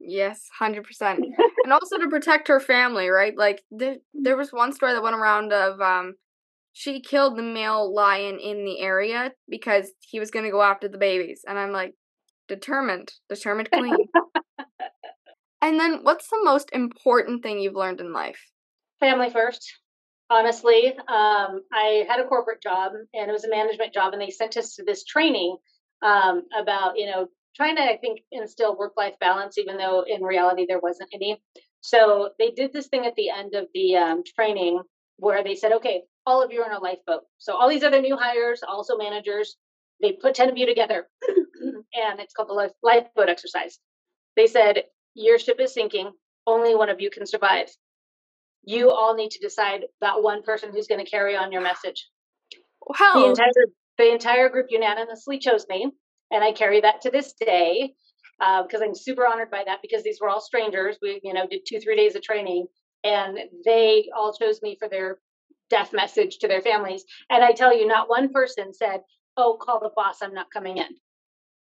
[0.00, 0.82] Yes, 100%.
[1.64, 3.36] and also to protect her family, right?
[3.36, 6.14] Like, there, there was one story that went around of, um,
[6.72, 10.88] she killed the male lion in the area because he was going to go after
[10.88, 11.42] the babies.
[11.46, 11.94] And I'm like,
[12.48, 13.96] determined, determined queen.
[15.62, 18.40] and then what's the most important thing you've learned in life?
[19.00, 19.72] Family first.
[20.28, 24.30] Honestly, um, I had a corporate job and it was a management job, and they
[24.30, 25.56] sent us to this training
[26.02, 27.26] um, about you know
[27.56, 31.40] trying to I think instill work life balance, even though in reality there wasn't any.
[31.80, 34.82] So they did this thing at the end of the um, training
[35.16, 37.22] where they said, okay, all of you are in a lifeboat.
[37.38, 39.56] So all these other new hires, also managers,
[40.00, 43.78] they put 10 of you together and it's called the life, lifeboat exercise.
[44.36, 44.84] They said,
[45.14, 46.10] Your ship is sinking.
[46.46, 47.68] Only one of you can survive.
[48.62, 52.08] You all need to decide that one person who's going to carry on your message.
[52.86, 53.12] Wow.
[53.14, 53.66] The entire,
[53.98, 55.90] the entire group unanimously chose me,
[56.30, 57.94] and I carry that to this day
[58.38, 60.96] because uh, I'm super honored by that because these were all strangers.
[61.02, 62.66] We, you know, did two, three days of training,
[63.04, 65.18] and they all chose me for their
[65.68, 67.04] death message to their families.
[67.30, 69.00] And I tell you, not one person said,
[69.36, 70.88] oh, call the boss, I'm not coming in.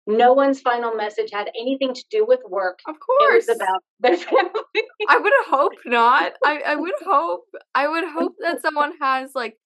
[0.07, 2.79] No one's final message had anything to do with work.
[2.87, 3.47] Of course.
[3.47, 4.83] It was about their family.
[5.07, 6.33] I would hope not.
[6.43, 7.43] I, I would hope.
[7.75, 9.57] I would hope that someone has like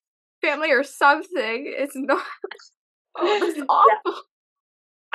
[0.41, 1.73] family or something.
[1.77, 2.25] It's not.
[3.17, 4.01] Oh, it's awful.
[4.05, 4.11] Yeah.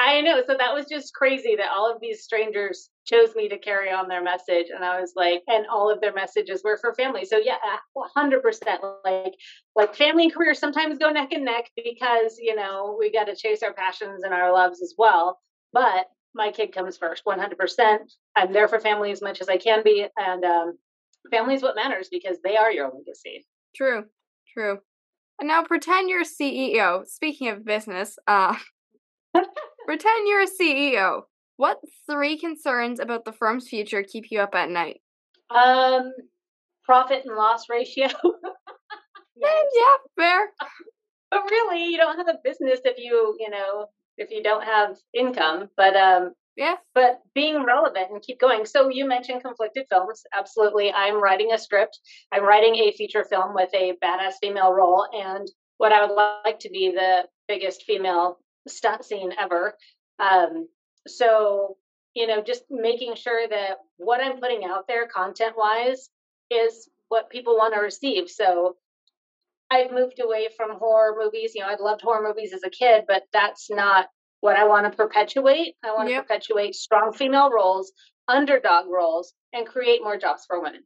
[0.00, 0.42] I know.
[0.46, 4.08] So that was just crazy that all of these strangers chose me to carry on
[4.08, 4.68] their message.
[4.74, 7.26] And I was like, and all of their messages were for family.
[7.26, 7.56] So yeah,
[7.94, 8.40] 100%
[9.04, 9.34] like,
[9.76, 13.36] like family and career sometimes go neck and neck because, you know, we got to
[13.36, 15.38] chase our passions and our loves as well.
[15.74, 17.98] But my kid comes first, 100%.
[18.36, 20.06] I'm there for family as much as I can be.
[20.16, 20.78] And um,
[21.30, 23.44] family is what matters because they are your legacy.
[23.76, 24.04] True,
[24.54, 24.78] true.
[25.38, 27.06] And now pretend you're CEO.
[27.06, 28.54] Speaking of business, uh,
[29.90, 31.22] Pretend you're a CEO.
[31.56, 35.00] What three concerns about the firm's future keep you up at night?
[35.52, 36.12] Um,
[36.84, 38.06] profit and loss ratio.
[39.36, 40.46] yeah, yeah, fair.
[41.32, 43.86] But really, you don't have a business if you, you know,
[44.16, 45.68] if you don't have income.
[45.76, 46.76] But um, yeah.
[46.94, 48.66] But being relevant and keep going.
[48.66, 50.22] So you mentioned conflicted films.
[50.32, 50.92] Absolutely.
[50.92, 51.98] I'm writing a script.
[52.30, 56.60] I'm writing a feature film with a badass female role and what I would like
[56.60, 58.38] to be the biggest female
[58.68, 59.74] stunt scene ever.
[60.18, 60.68] Um,
[61.06, 61.76] so,
[62.14, 66.10] you know, just making sure that what I'm putting out there content wise
[66.50, 68.28] is what people want to receive.
[68.28, 68.76] So
[69.70, 71.52] I've moved away from horror movies.
[71.54, 74.06] You know, I loved horror movies as a kid, but that's not
[74.40, 75.74] what I want to perpetuate.
[75.84, 76.22] I want yep.
[76.22, 77.92] to perpetuate strong female roles,
[78.26, 80.82] underdog roles, and create more jobs for women.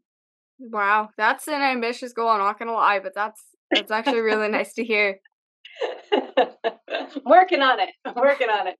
[0.58, 2.28] Wow, that's an ambitious goal.
[2.28, 5.18] I'm not gonna lie, but that's that's actually really nice to hear.
[7.24, 7.90] working on it.
[8.16, 8.78] working on it.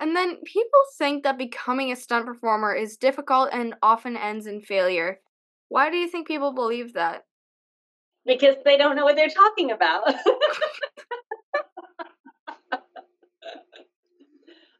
[0.00, 4.60] and then people think that becoming a stunt performer is difficult and often ends in
[4.60, 5.20] failure.
[5.68, 7.24] Why do you think people believe that?
[8.26, 10.02] Because they don't know what they're talking about.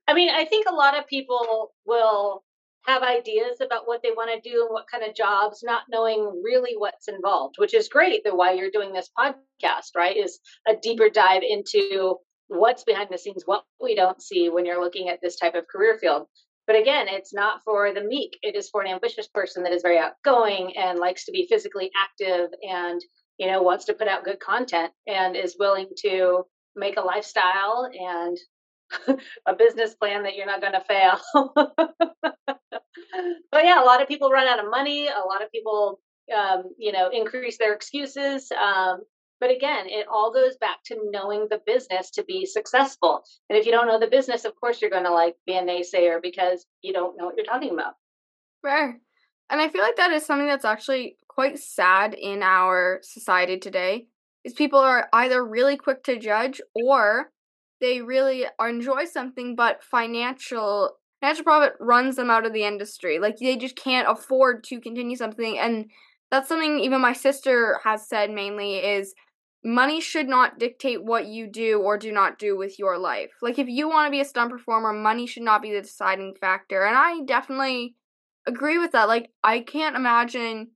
[0.09, 2.43] I mean, I think a lot of people will
[2.89, 6.41] have ideas about what they want to do and what kind of jobs, not knowing
[6.43, 8.25] really what's involved, which is great.
[8.25, 10.17] That why you're doing this podcast, right?
[10.17, 12.17] Is a deeper dive into
[12.49, 15.69] what's behind the scenes, what we don't see when you're looking at this type of
[15.69, 16.27] career field.
[16.67, 18.39] But again, it's not for the meek.
[18.43, 21.91] It is for an ambitious person that is very outgoing and likes to be physically
[21.95, 23.01] active and,
[23.39, 27.89] you know, wants to put out good content and is willing to make a lifestyle
[27.93, 28.39] and
[29.47, 31.19] a business plan that you're not going to fail.
[33.51, 35.09] but yeah, a lot of people run out of money.
[35.09, 36.01] A lot of people,
[36.37, 38.51] um, you know, increase their excuses.
[38.53, 39.01] Um,
[39.41, 43.23] but again, it all goes back to knowing the business to be successful.
[43.49, 45.63] And if you don't know the business, of course, you're going to like be a
[45.63, 47.95] naysayer because you don't know what you're talking about.
[48.63, 49.01] Fair.
[49.51, 54.09] And I feel like that is something that's actually quite sad in our society today.
[54.45, 57.31] Is people are either really quick to judge or
[57.81, 63.19] they really enjoy something, but financial financial profit runs them out of the industry.
[63.19, 65.87] Like they just can't afford to continue something, and
[66.31, 69.15] that's something even my sister has said mainly is
[69.65, 73.33] money should not dictate what you do or do not do with your life.
[73.43, 76.35] Like if you want to be a stunt performer, money should not be the deciding
[76.41, 76.85] factor.
[76.85, 77.95] And I definitely
[78.47, 79.09] agree with that.
[79.09, 80.69] Like I can't imagine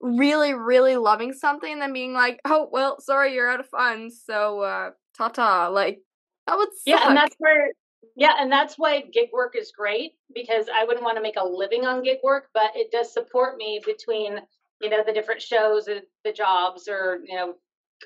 [0.00, 4.22] really really loving something and then being like, "Oh, well, sorry, you're out of funds."
[4.24, 5.68] So, uh ta-ta.
[5.68, 6.00] Like
[6.48, 6.82] that would suck.
[6.86, 7.70] Yeah, and that's where
[8.16, 11.46] yeah, and that's why gig work is great because I wouldn't want to make a
[11.46, 14.40] living on gig work, but it does support me between,
[14.80, 17.54] you know, the different shows and the jobs or, you know,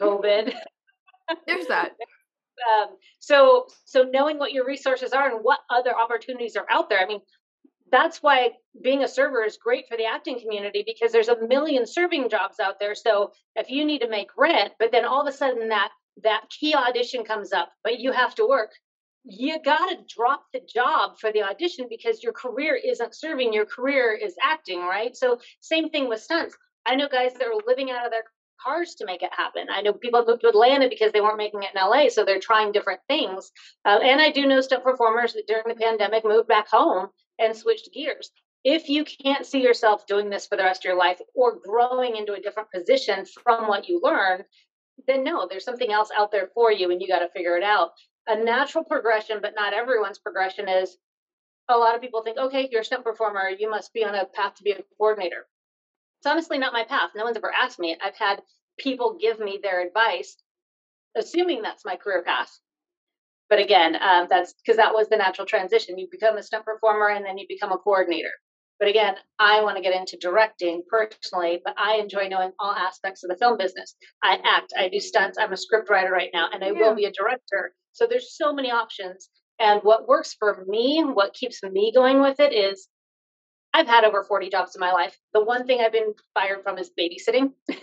[0.00, 0.54] COVID.
[1.46, 1.92] There's that.
[2.82, 2.88] um,
[3.20, 7.00] so so knowing what your resources are and what other opportunities are out there.
[7.00, 7.20] I mean,
[7.90, 8.50] that's why
[8.82, 12.58] being a server is great for the acting community because there's a million serving jobs
[12.58, 12.94] out there.
[12.94, 15.90] So if you need to make rent, but then all of a sudden that
[16.22, 18.70] that key audition comes up, but you have to work.
[19.24, 23.66] You got to drop the job for the audition because your career isn't serving, your
[23.66, 25.16] career is acting, right?
[25.16, 26.56] So, same thing with stunts.
[26.86, 28.24] I know guys that are living out of their
[28.62, 29.66] cars to make it happen.
[29.70, 32.40] I know people moved to Atlanta because they weren't making it in LA, so they're
[32.40, 33.50] trying different things.
[33.84, 37.08] Uh, and I do know stunt performers that during the pandemic moved back home
[37.38, 38.30] and switched gears.
[38.64, 42.16] If you can't see yourself doing this for the rest of your life or growing
[42.16, 44.44] into a different position from what you learn,
[45.06, 47.62] then no, there's something else out there for you and you got to figure it
[47.62, 47.90] out.
[48.26, 50.96] A natural progression, but not everyone's progression is
[51.68, 54.26] a lot of people think, okay, you're a stunt performer, you must be on a
[54.26, 55.46] path to be a coordinator.
[56.20, 57.10] It's honestly not my path.
[57.16, 57.96] No one's ever asked me.
[58.02, 58.42] I've had
[58.78, 60.36] people give me their advice,
[61.16, 62.60] assuming that's my career path.
[63.48, 65.98] But again, um, that's because that was the natural transition.
[65.98, 68.30] You become a stunt performer and then you become a coordinator.
[68.82, 73.22] But again, I want to get into directing personally, but I enjoy knowing all aspects
[73.22, 73.94] of the film business.
[74.24, 76.80] I act, I do stunts, I'm a script writer right now, and I yeah.
[76.80, 77.74] will be a director.
[77.92, 79.28] So there's so many options.
[79.60, 82.88] And what works for me, what keeps me going with it is
[83.72, 85.16] I've had over 40 jobs in my life.
[85.32, 87.52] The one thing I've been fired from is babysitting.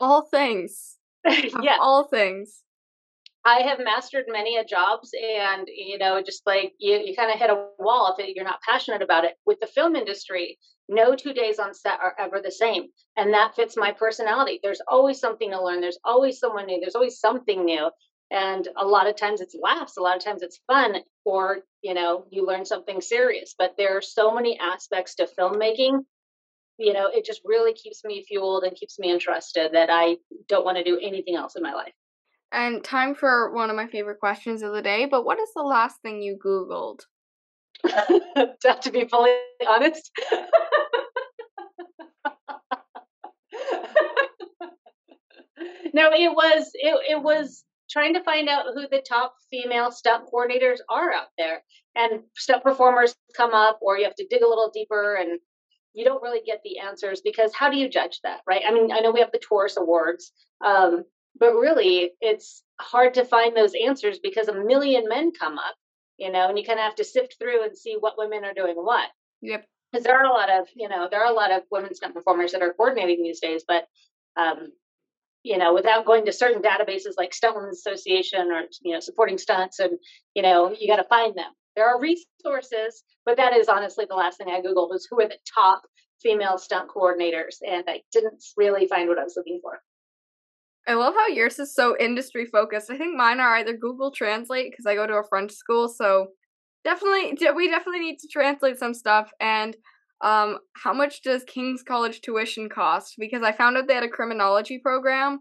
[0.00, 0.96] all things.
[1.26, 1.76] yeah.
[1.78, 2.62] All things.
[3.46, 7.38] I have mastered many a jobs and you know just like you you kind of
[7.38, 9.36] hit a wall if you're not passionate about it.
[9.46, 12.86] With the film industry no two days on set are ever the same
[13.16, 14.58] and that fits my personality.
[14.60, 15.80] There's always something to learn.
[15.80, 16.80] There's always someone new.
[16.80, 17.88] There's always something new.
[18.32, 19.96] And a lot of times it's laughs.
[19.96, 23.54] A lot of times it's fun or you know you learn something serious.
[23.56, 26.00] But there are so many aspects to filmmaking
[26.78, 30.16] you know it just really keeps me fueled and keeps me interested that i
[30.46, 31.94] don't want to do anything else in my life
[32.52, 35.06] and time for one of my favorite questions of the day.
[35.06, 37.00] But what is the last thing you Googled?
[37.84, 39.34] to be fully
[39.68, 40.10] honest.
[45.92, 50.24] no, it was it, it was trying to find out who the top female stunt
[50.32, 51.62] coordinators are out there.
[51.94, 55.38] And stunt performers come up, or you have to dig a little deeper and
[55.94, 58.62] you don't really get the answers because how do you judge that, right?
[58.68, 60.30] I mean, I know we have the Taurus Awards,
[60.62, 61.04] um,
[61.38, 65.74] but really it's hard to find those answers because a million men come up
[66.18, 68.54] you know and you kind of have to sift through and see what women are
[68.54, 69.08] doing what.
[69.42, 69.66] Yep.
[69.92, 72.14] Because there are a lot of you know there are a lot of women stunt
[72.14, 73.86] performers that are coordinating these days but
[74.36, 74.72] um
[75.42, 79.38] you know without going to certain databases like stunt women's association or you know supporting
[79.38, 79.92] stunts and
[80.34, 81.50] you know you got to find them.
[81.76, 85.28] There are resources but that is honestly the last thing i googled was who are
[85.28, 85.82] the top
[86.22, 89.78] female stunt coordinators and i didn't really find what i was looking for
[90.88, 92.90] I love how yours is so industry focused.
[92.90, 96.28] I think mine are either Google Translate because I go to a French school, so
[96.84, 99.30] definitely we definitely need to translate some stuff.
[99.40, 99.76] And
[100.20, 103.14] um, how much does King's College tuition cost?
[103.18, 105.40] Because I found out they had a criminology program,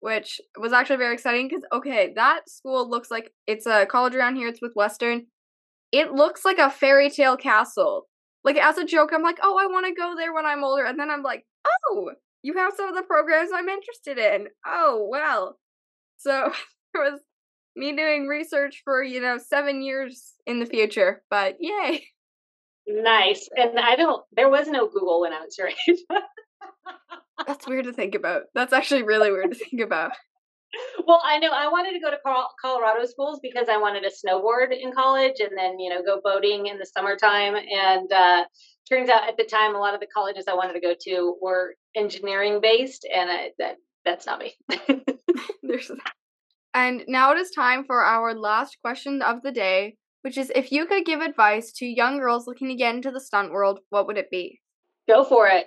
[0.00, 1.48] which was actually very exciting.
[1.48, 4.48] Because okay, that school looks like it's a college around here.
[4.48, 5.26] It's with Western.
[5.92, 8.06] It looks like a fairy tale castle.
[8.44, 10.84] Like as a joke, I'm like, oh, I want to go there when I'm older,
[10.84, 12.10] and then I'm like, oh,
[12.44, 14.48] you have some of the programs I'm interested in.
[14.66, 15.58] Oh, well.
[16.18, 16.52] So
[16.94, 17.20] it was
[17.74, 21.22] me doing research for, you know, seven years in the future.
[21.30, 22.04] But yay.
[22.86, 23.48] Nice.
[23.56, 25.98] And I don't, there was no Google when I was your age.
[27.46, 28.42] That's weird to think about.
[28.54, 30.12] That's actually really weird to think about.
[31.06, 32.18] Well, I know I wanted to go to
[32.60, 36.66] Colorado schools because I wanted to snowboard in college and then, you know, go boating
[36.66, 37.54] in the summertime.
[37.54, 38.44] And uh,
[38.88, 41.36] turns out at the time, a lot of the colleges I wanted to go to
[41.40, 44.54] were engineering based, and I, that that's not me.
[45.62, 46.12] There's that.
[46.74, 50.72] And now it is time for our last question of the day, which is if
[50.72, 54.06] you could give advice to young girls looking to get into the stunt world, what
[54.08, 54.60] would it be?
[55.08, 55.66] Go for it.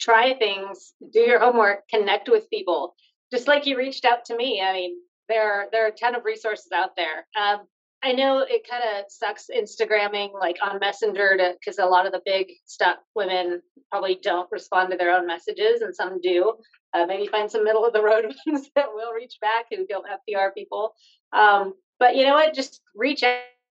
[0.00, 2.94] Try things, do your homework, connect with people.
[3.32, 4.60] Just like you reached out to me.
[4.60, 4.96] I mean,
[5.28, 7.26] there are, there are a ton of resources out there.
[7.40, 7.60] Um,
[8.04, 12.12] I know it kind of sucks Instagramming like on Messenger to because a lot of
[12.12, 16.52] the big stunt women probably don't respond to their own messages, and some do.
[16.92, 20.06] Uh, maybe find some middle of the road ones that will reach back who don't
[20.06, 20.92] have PR people.
[21.32, 22.54] Um, but you know what?
[22.54, 23.24] Just reach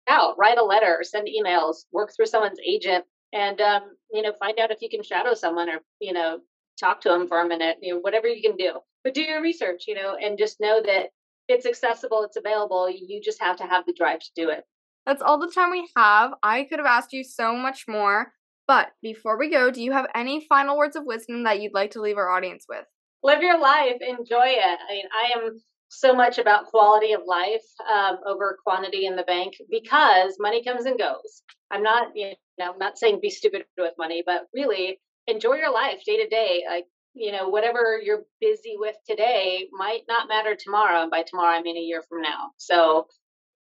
[0.09, 4.59] out, write a letter, send emails, work through someone's agent, and um, you know find
[4.59, 6.39] out if you can shadow someone or you know
[6.79, 7.77] talk to them for a minute.
[7.83, 9.83] You know whatever you can do, but do your research.
[9.87, 11.09] You know, and just know that
[11.47, 12.89] it's accessible, it's available.
[12.89, 14.63] You just have to have the drive to do it.
[15.05, 16.33] That's all the time we have.
[16.41, 18.31] I could have asked you so much more.
[18.65, 21.91] But before we go, do you have any final words of wisdom that you'd like
[21.91, 22.85] to leave our audience with?
[23.23, 24.79] live your life, enjoy it.
[24.89, 29.23] I mean, I am so much about quality of life um, over quantity in the
[29.23, 31.43] bank because money comes and goes.
[31.71, 35.71] I'm not, you know, I'm not saying be stupid with money, but really enjoy your
[35.71, 36.63] life day to day.
[36.67, 41.01] Like, you know, whatever you're busy with today might not matter tomorrow.
[41.01, 42.51] And by tomorrow, I mean a year from now.
[42.57, 43.07] So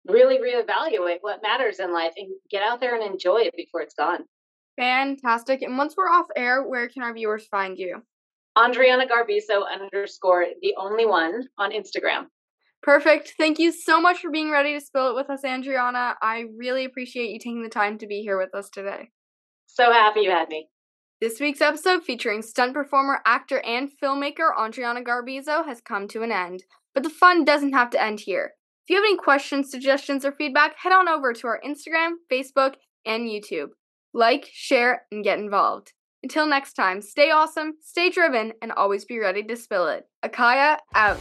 [0.08, 3.96] really reevaluate what matters in life and get out there and enjoy it before it's
[3.96, 4.26] gone.
[4.78, 5.62] Fantastic.
[5.62, 8.02] And once we're off air, where can our viewers find you?
[8.58, 12.28] Andriana Garbiso underscore the only one on Instagram.
[12.82, 13.34] Perfect.
[13.38, 16.16] Thank you so much for being ready to spill it with us, Andriana.
[16.22, 19.10] I really appreciate you taking the time to be here with us today.
[19.66, 20.70] So happy you had me.
[21.22, 26.32] This week's episode featuring stunt performer, actor, and filmmaker Andriana Garbizo has come to an
[26.32, 26.66] end.
[26.94, 28.52] But the fun doesn't have to end here.
[28.84, 32.74] If you have any questions, suggestions, or feedback, head on over to our Instagram, Facebook,
[33.06, 33.70] and YouTube.
[34.14, 35.94] Like, share, and get involved.
[36.22, 40.04] Until next time, stay awesome, stay driven, and always be ready to spill it.
[40.24, 41.20] Akaya out.